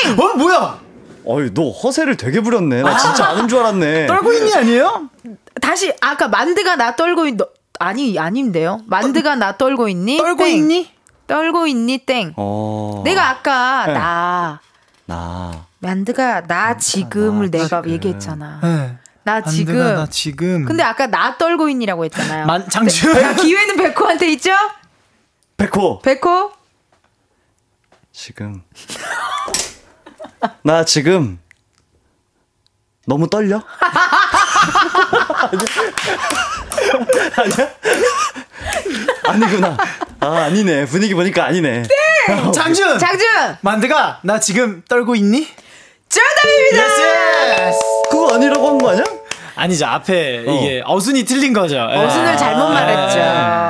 [0.05, 0.13] 땡.
[0.19, 0.81] 어, 뭐야?
[1.25, 2.83] 어이, 너 허세를 되게 부렸네.
[2.83, 4.07] 나 진짜 아는 줄 알았네.
[4.07, 5.09] 떨고 있니 아니에요?
[5.61, 7.47] 다시 아까 만드가 나 떨고 있 너,
[7.81, 8.83] 아니 아닌데요.
[8.87, 10.19] 만드가 나 떨고 있니?
[10.19, 10.57] 떨고 땡.
[10.59, 10.93] 있니?
[11.27, 12.05] 떨고 있니?
[12.05, 12.35] 땡.
[12.37, 13.01] 어.
[13.07, 13.93] 내가 아까 네.
[13.95, 14.61] 나
[15.07, 15.67] 나.
[15.79, 17.89] 만드가 나 지금을 내가 지금.
[17.91, 18.61] 얘기했잖아.
[18.63, 18.99] 네.
[19.23, 19.77] 나 지금.
[19.79, 20.67] 나 지금.
[20.67, 22.45] 근데 아까 나 떨고 있니라고 했잖아요.
[22.45, 23.15] 만 장준.
[23.15, 24.51] 자, 기회는 백호한테 있죠?
[25.57, 26.01] 백호.
[26.03, 26.53] 백호?
[28.13, 28.63] 지금.
[30.63, 31.39] 나 지금
[33.11, 33.61] 너무 떨려?
[37.37, 37.69] 아니야?
[39.27, 39.77] 아니구나.
[40.21, 40.87] 아, 아니네.
[40.87, 41.83] 분위기 보니까 아니네.
[42.55, 42.99] 장준.
[43.01, 43.27] 장준!
[43.63, 45.49] 만드가 나 지금 떨고 있니?
[46.09, 47.67] 정답입니다!
[47.69, 47.79] Yes.
[48.13, 49.05] 그거 아니라고 한 거 아니야?
[49.61, 49.85] 아니죠.
[49.87, 51.75] 앞에 이게 어순이 틀린 거죠.
[51.77, 51.97] 예.
[51.97, 53.19] 어순을 잘못 말했죠.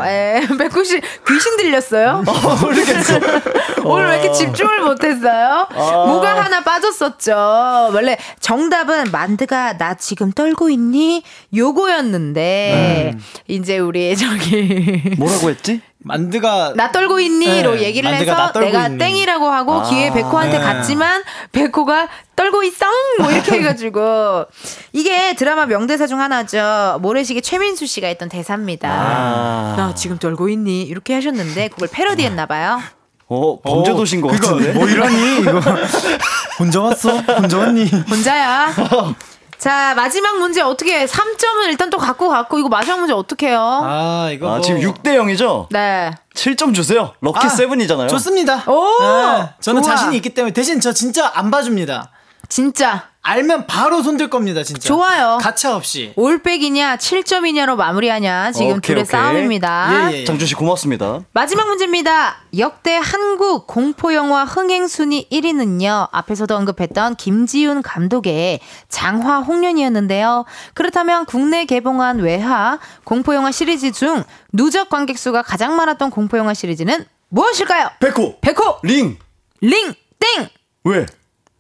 [0.06, 2.22] 예, 백호 씨 귀신 들렸어요?
[2.62, 3.18] 모르겠어.
[3.84, 5.66] 오늘 왜 이렇게 집중을 못했어요?
[5.74, 7.90] 뭐가 하나 빠졌었죠.
[7.92, 11.24] 원래 정답은 만드가 나 지금 떨고 있니?
[11.56, 13.14] 요거였는데
[13.48, 15.80] 이제 우리 저기 뭐라고 했지?
[16.02, 18.98] 만드가 나 떨고 있니로 네, 얘기를 해서 내가 있니.
[18.98, 20.64] 땡이라고 하고 기회 백호한테 네.
[20.64, 21.22] 갔지만
[21.52, 22.86] 백호가 떨고 있어
[23.18, 24.46] 뭐 이렇게 해가지고
[24.92, 26.98] 이게 드라마 명대사 중 하나죠.
[27.02, 28.88] 모래시계 최민수 씨가 했던 대사입니다.
[28.90, 29.74] 아.
[29.76, 32.80] 나 지금 떨고 있니 이렇게 하셨는데 그걸 패러디했나 봐요.
[33.28, 34.72] 어, 범죄도신 것 그거 같은데?
[34.72, 35.60] 뭐 이러니 이거
[36.58, 37.18] 혼자 왔어?
[37.20, 37.84] 혼자 왔니?
[38.08, 38.74] 혼자야.
[39.60, 43.60] 자, 마지막 문제 어떻게 3점은 일단 또 갖고 갔고 이거 마지막 문제 어떻게 해요?
[43.60, 44.60] 아 이거 아, 뭐...
[44.62, 45.66] 지금 6대 0이죠?
[45.70, 46.10] 네.
[46.34, 47.12] 7점 주세요.
[47.20, 48.08] 럭키 아, 세븐이잖아요.
[48.08, 48.64] 좋습니다.
[48.66, 49.02] 오!
[49.02, 49.94] 네, 저는 좋아.
[49.94, 52.10] 자신이 있기 때문에 대신 저 진짜 안 봐줍니다.
[52.50, 54.80] 진짜 알면 바로 손들 겁니다, 진짜.
[54.88, 55.38] 좋아요.
[55.40, 56.12] 가차 없이.
[56.16, 59.10] 올백이냐 7점이냐로 마무리하냐 지금 오케이, 둘의 오케이.
[59.10, 60.10] 싸움입니다.
[60.12, 60.24] 예, 예.
[60.24, 61.20] 장준 씨 고맙습니다.
[61.32, 62.38] 마지막 문제입니다.
[62.58, 66.08] 역대 한국 공포 영화 흥행 순위 1위는요.
[66.10, 70.44] 앞에서도 언급했던 김지훈 감독의 장화 홍련이었는데요.
[70.74, 76.52] 그렇다면 국내 개봉한 외화 공포 영화 시리즈 중 누적 관객 수가 가장 많았던 공포 영화
[76.54, 77.90] 시리즈는 무엇일까요?
[78.00, 78.40] 백호.
[78.40, 79.18] 백호 링.
[79.60, 80.48] 링 땡.
[80.84, 81.06] 왜?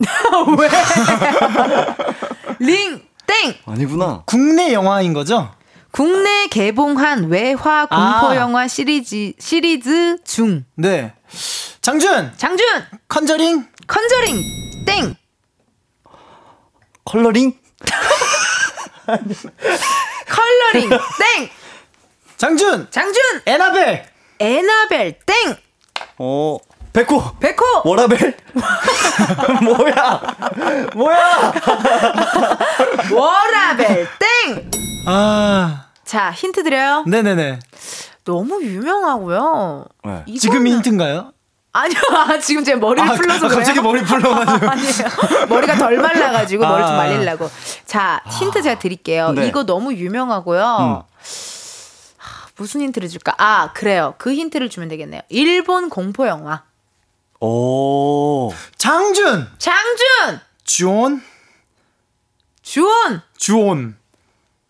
[2.58, 3.54] 링 땡.
[3.66, 4.22] 아니구나.
[4.26, 5.54] 국내 영화인 거죠?
[5.92, 8.36] 국내 개봉한 외화 공포 아.
[8.36, 11.12] 영화 시리즈 시리즈 중 네.
[11.80, 12.32] 장준!
[12.36, 12.66] 장준
[13.08, 13.66] 컨저링?
[13.86, 15.14] 컨저링 땡.
[17.04, 17.52] 컬러링?
[20.28, 21.48] 컬러링 땡.
[22.36, 22.88] 장준!
[22.90, 24.06] 장준 애나벨!
[24.38, 25.56] 애나벨 땡.
[26.18, 26.58] 어,
[26.92, 27.22] 백호.
[27.38, 28.36] 백호 워라벨?
[29.62, 30.22] 뭐야?
[30.94, 31.52] 뭐야?
[33.14, 34.70] 워라벨 땡.
[35.06, 35.86] 아.
[36.04, 37.04] 자 힌트 드려요.
[37.06, 37.60] 네네네.
[38.24, 39.84] 너무 유명하고요.
[40.04, 40.24] 네.
[40.26, 41.32] 이거는- 지금 힌트인가요?
[41.72, 42.00] 아니요.
[42.10, 43.80] 아, 지금 제 머리를 아, 풀러서 아, 갑자기?
[43.80, 44.66] 머리 풀러가지고.
[44.68, 45.46] 아니에요.
[45.48, 46.96] 머리가 덜 말라가지고 머리 좀 아.
[46.96, 47.48] 말리려고.
[47.86, 49.30] 자 힌트 제가 드릴게요.
[49.32, 49.46] 네.
[49.46, 50.64] 이거 너무 유명하고요.
[50.64, 53.34] 하, 무슨 힌트를 줄까?
[53.38, 54.14] 아 그래요.
[54.18, 55.20] 그 힌트를 주면 되겠네요.
[55.28, 56.62] 일본 공포 영화.
[57.42, 58.52] 오.
[58.76, 59.48] 장준!
[59.56, 61.22] 장준, 주온?
[62.62, 63.96] 주온, 주온.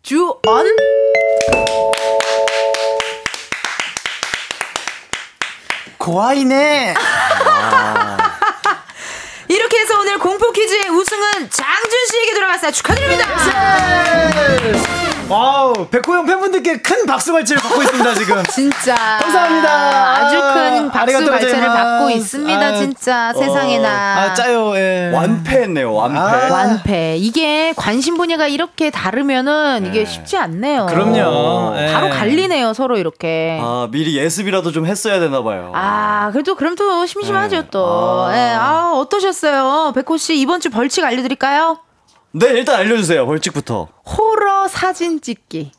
[0.04, 0.40] 주온.
[5.98, 6.94] こわいね.
[6.94, 8.19] 해서
[10.00, 12.70] 오늘 공포 퀴즈의 우승은 장준 씨에게 돌아갔어요.
[12.70, 13.26] 축하드립니다.
[15.28, 18.42] Wow, 백호형 팬분들께 큰 박수 갈채를 받고 있습니다, 지금.
[18.50, 20.16] 진짜 감사합니다.
[20.16, 21.60] 아주 큰 박수 ございます.
[21.60, 22.66] 받고 있습니다.
[22.66, 23.88] 아, 진짜 세상에나.
[24.22, 25.12] 아, 짜요, 예.
[25.14, 26.18] 완패했네요, 완패.
[26.18, 26.52] 아.
[26.52, 27.16] 완패.
[27.18, 30.86] 이게 관심 분야가 이렇게 다르면은 이게 쉽지 않네요.
[30.86, 31.76] 그럼요.
[31.78, 31.92] 예.
[31.92, 33.60] 바로 갈리네요, 서로 이렇게.
[33.62, 35.70] 아, 미리 예습이라도 좀 했어야 되나 봐요.
[35.76, 37.68] 아, 그래도 그럼 또 심심하죠, 네.
[37.70, 38.26] 또.
[38.28, 38.36] 아.
[38.36, 39.89] 예, 아, 어떠셨어요?
[39.92, 41.78] 백호 씨, 이번 주 벌칙 알려드릴까요?
[42.32, 43.88] 네, 일단 알려주세요, 벌칙부터.
[44.16, 45.72] 호러 사진 찍기.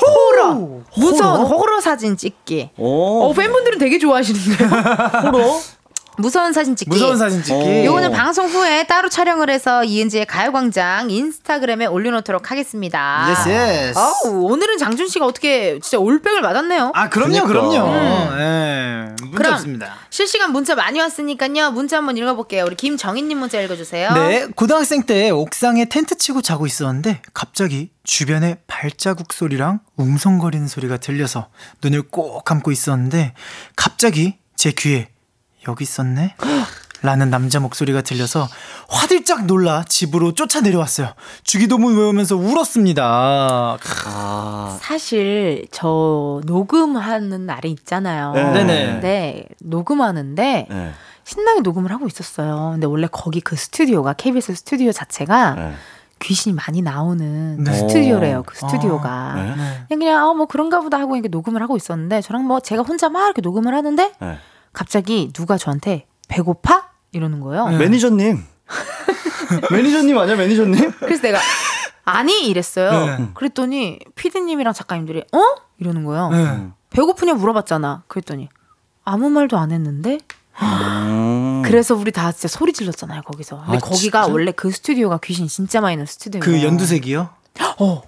[0.00, 0.54] 호러.
[0.96, 2.70] 무서운 호러 사진 찍기.
[2.76, 3.24] 오.
[3.24, 4.68] 어, 팬분들은 되게 좋아하시는데요.
[5.24, 5.60] 호러.
[6.18, 6.90] 무서운 사진 찍기.
[6.90, 7.54] 무서운 사진 찍기.
[7.54, 7.84] 오.
[7.86, 13.26] 요거는 방송 후에 따로 촬영을 해서 이은지의 가요광장 인스타그램에 올려놓도록 하겠습니다.
[13.30, 13.98] Yes, yes.
[13.98, 16.92] 아우, 오늘은 장준 씨가 어떻게 진짜 올백을 맞았네요.
[16.94, 17.82] 아, 그럼요, 그러니까.
[17.82, 18.40] 그럼요.
[18.40, 19.08] 예.
[19.20, 19.94] 문제 그럼 없습니다.
[20.10, 21.70] 실시간 문자 많이 왔으니까요.
[21.70, 22.64] 문자 한번 읽어볼게요.
[22.64, 24.12] 우리 김정희님 문자 읽어주세요.
[24.14, 31.48] 네, 고등학생 때 옥상에 텐트 치고 자고 있었는데 갑자기 주변에 발자국 소리랑 웅성거리는 소리가 들려서
[31.82, 33.34] 눈을 꼭 감고 있었는데
[33.76, 35.08] 갑자기 제 귀에
[35.66, 36.34] 여기 있었네?
[37.00, 38.48] 라는 남자 목소리가 들려서
[38.88, 41.12] 화들짝 놀라 집으로 쫓아 내려왔어요.
[41.44, 43.78] 주기도문 외우면서 울었습니다.
[44.06, 48.32] 아, 사실 저 녹음하는 날이 있잖아요.
[48.32, 48.52] 네.
[48.52, 49.00] 네네.
[49.00, 50.92] 네, 녹음하는데 네.
[51.22, 52.70] 신나게 녹음을 하고 있었어요.
[52.72, 55.74] 근데 원래 거기 그 스튜디오가 KBS 스튜디오 자체가 네.
[56.20, 57.72] 귀신이 많이 나오는 네.
[57.72, 58.42] 스튜디오래요.
[58.44, 59.34] 그 스튜디오가.
[59.36, 59.54] 네.
[59.88, 63.08] 그냥 그냥 어, 뭐 그런가 보다 하고 이렇게 녹음을 하고 있었는데 저랑 뭐 제가 혼자
[63.08, 64.38] 막 이렇게 녹음을 하는데 네.
[64.72, 66.88] 갑자기 누가 저한테 배고파?
[67.12, 67.66] 이러는 거예요.
[67.68, 68.44] 매니저님.
[69.70, 70.92] 매니저님 아니야, 매니저님?
[71.00, 71.38] 그래서 내가
[72.04, 73.06] 아니 이랬어요.
[73.18, 73.28] 네.
[73.34, 75.40] 그랬더니 피디님이랑 작가님들이 어?
[75.78, 76.30] 이러는 거예요.
[76.30, 76.68] 네.
[76.90, 78.04] 배고프냐 물어봤잖아.
[78.08, 78.48] 그랬더니
[79.04, 80.18] 아무 말도 안 했는데
[80.60, 81.62] 음.
[81.64, 83.62] 그래서 우리 다 진짜 소리 질렀잖아요 거기서.
[83.64, 84.32] 근데 아, 거기가 진짜?
[84.32, 86.44] 원래 그 스튜디오가 귀신 진짜 많이 있는 스튜디오예요.
[86.44, 87.28] 그 연두색이요?
[87.78, 88.02] 어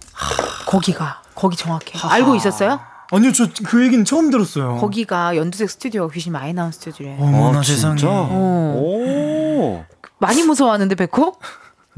[0.67, 1.99] 거기가 거기 정확해.
[2.03, 2.81] 알고 있었어요?
[3.13, 4.77] 아니요, 저 그 얘기는 처음 들었어요.
[4.77, 7.17] 거기가 연두색 스튜디오가 귀신 많이 나온 스튜디오예요.
[7.21, 7.97] 어머나 아, 세상에.
[7.97, 8.09] 진짜?
[8.13, 8.75] 어.
[8.81, 9.85] 오.
[10.19, 11.35] 많이 무서워하는데 백호?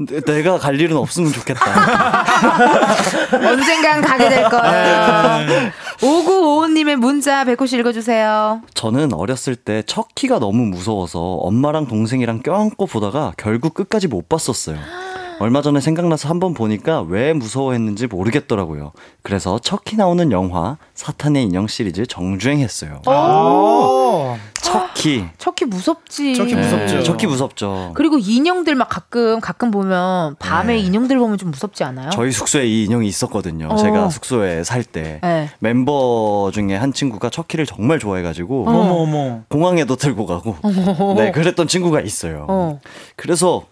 [0.07, 1.61] 내- 내가 갈 일은 없으면 좋겠다.
[3.31, 5.45] 언젠간 가게 될 거야.
[5.99, 8.61] 5955님의 문자 백호 씨 읽어주세요.
[8.73, 14.77] 저는 어렸을 때 척키가 너무 무서워서 엄마랑 동생이랑 껴안고 보다가 결국 끝까지 못 봤었어요.
[15.43, 18.93] 얼마 전에 생각나서 한번 보니까 왜 무서워했는지 모르겠더라고요.
[19.23, 23.01] 그래서 척키 나오는 영화 사탄의 인형 시리즈 정주행했어요.
[23.05, 24.37] 오.
[24.53, 25.25] 척키.
[25.37, 26.33] 척키 무섭지.
[26.33, 26.95] 척키 무섭죠.
[26.95, 27.91] 네, 척키 무섭죠.
[27.93, 30.79] 그리고 인형들 막 가끔 가끔 보면 밤에 네.
[30.79, 32.09] 인형들 보면 좀 무섭지 않아요?
[32.11, 33.67] 저희 숙소에 이 인형이 있었거든요.
[33.67, 33.75] 어.
[33.75, 35.19] 제가 숙소에 살 때.
[35.21, 35.49] 네.
[35.59, 39.41] 멤버 중에 한 친구가 척키를 정말 좋아해가지고 어머 어머.
[39.49, 40.55] 공항에도 들고 가고
[41.17, 42.45] 네 그랬던 친구가 있어요.
[42.47, 42.79] 어.
[43.17, 43.65] 그래서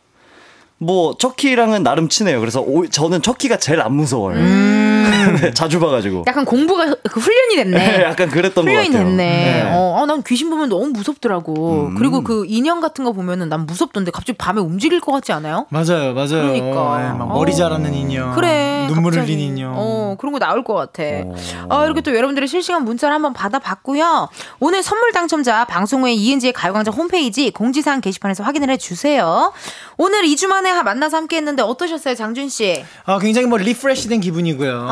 [0.84, 2.40] 뭐 척키랑은 나름 친해요.
[2.40, 4.36] 그래서 오- 저는 척키가 제일 안 무서워요.
[5.42, 6.24] 네, 자주 봐가지고.
[6.26, 7.78] 약간 공부가 그 훈련이 됐네.
[7.98, 9.06] 네, 약간 그랬던 것 훈련이 같아요.
[9.06, 9.24] 됐네.
[9.64, 9.70] 네.
[9.74, 11.90] 어, 아, 난 귀신 보면 너무 무섭더라고.
[11.90, 11.96] 음.
[11.96, 15.68] 그리고 그 인형 같은 거 보면은 난 무섭던데 갑자기 밤에 움직일 것 같지 않아요?
[15.70, 16.30] 맞아요, 맞아요.
[16.52, 17.12] 그러니까.
[17.14, 17.56] 예, 막 머리 어.
[17.56, 18.34] 자라는 인형.
[18.34, 18.88] 그래.
[18.88, 19.34] 눈물 갑자기.
[19.36, 19.74] 흘린 인형.
[19.78, 21.04] 어, 그런 거 나올 것 같아.
[21.70, 24.30] 아, 이렇게 또 여러분들의 실시간 문자를 한번 받아봤고요.
[24.60, 29.54] 오늘 선물 당첨자 방송 후에 이은지의 가요광장 홈페이지 공지사항 게시판에서 확인을 해주세요.
[29.98, 32.84] 오늘 2주 만에 만나서 함께 했는데 어떠셨어요, 장준 씨?
[33.06, 34.88] 아, 굉장히 뭐 리프레시된 기분이고요.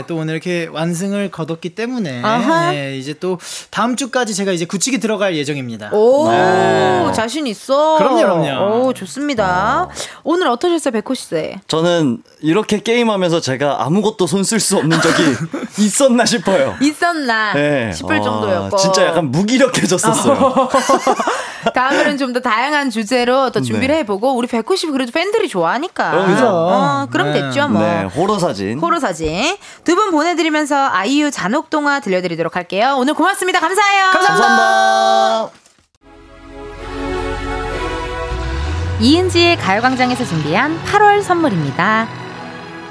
[0.00, 2.22] 예, 또 오늘 이렇게 완승을 거뒀기 때문에.
[2.74, 3.38] 예, 이제 또
[3.70, 5.90] 다음 주까지 제가 이제 굳히기 들어갈 예정입니다.
[5.92, 7.10] 오, 네.
[7.14, 7.96] 자신 있어.
[7.98, 8.86] 그럼요, 그럼요.
[8.88, 9.88] 오, 좋습니다.
[10.24, 11.54] 오 늘 어떠셨어요, 백호 씨?
[11.68, 15.22] 저는 이렇게 게임하면서 제가 아무것도 손 쓸 수 없는 적이
[15.78, 16.74] 있었나 싶어요.
[16.80, 17.92] 있었나 네.
[17.92, 18.76] 싶을 아, 정도였고.
[18.76, 20.68] 진짜 약간 무기력해졌었어요.
[21.74, 23.98] 다음에는 좀 더 다양한 주제로 또 준비를 네.
[24.00, 26.10] 해보고 우리 백호 씨 그래도 팬들이 좋아하니까.
[26.12, 26.46] 그럼요.
[26.46, 27.40] 어, 그럼 네.
[27.42, 27.82] 됐죠 뭐.
[27.82, 28.78] 네, 호러 사진.
[28.78, 32.94] 호러 사진 두 분 보내드리면서 아이유 잔혹동화 들려드리도록 할게요.
[32.98, 33.58] 오늘 고맙습니다.
[33.60, 34.10] 감사해요.
[34.12, 35.50] 감사합니다.
[39.00, 42.06] 이은지의 가요광장에서 준비한 8월 선물입니다.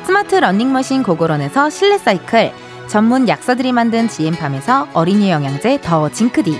[0.04, 2.52] 스마트 러닝머신 고고런에서 실내 사이클,
[2.88, 6.60] 전문 약사들이 만든 지엠팜에서 어린이 영양제 더 징크디,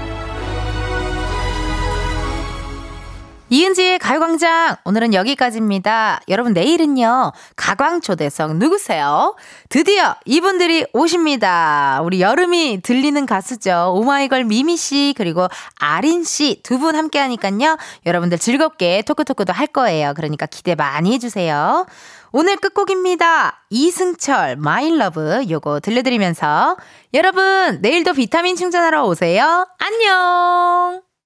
[3.53, 6.21] 이은지의 가요광장 오늘은 여기까지입니다.
[6.29, 9.35] 여러분 내일은요 가광초대석 누구세요?
[9.67, 11.99] 드디어 이분들이 오십니다.
[12.01, 13.91] 우리 여름이 들리는 가수죠.
[13.93, 17.75] 오마이걸 미미 씨 그리고 아린 씨 두 분 함께하니까요
[18.05, 20.13] 여러분들 즐겁게 토크토크도 할 거예요.
[20.15, 21.85] 그러니까 기대 많이 해주세요.
[22.31, 23.65] 오늘 끝곡입니다.
[23.69, 26.77] 이승철 마일러브 요거 들려드리면서
[27.13, 29.67] 여러분 내일도 비타민 충전하러 오세요.
[29.77, 31.10] 안녕.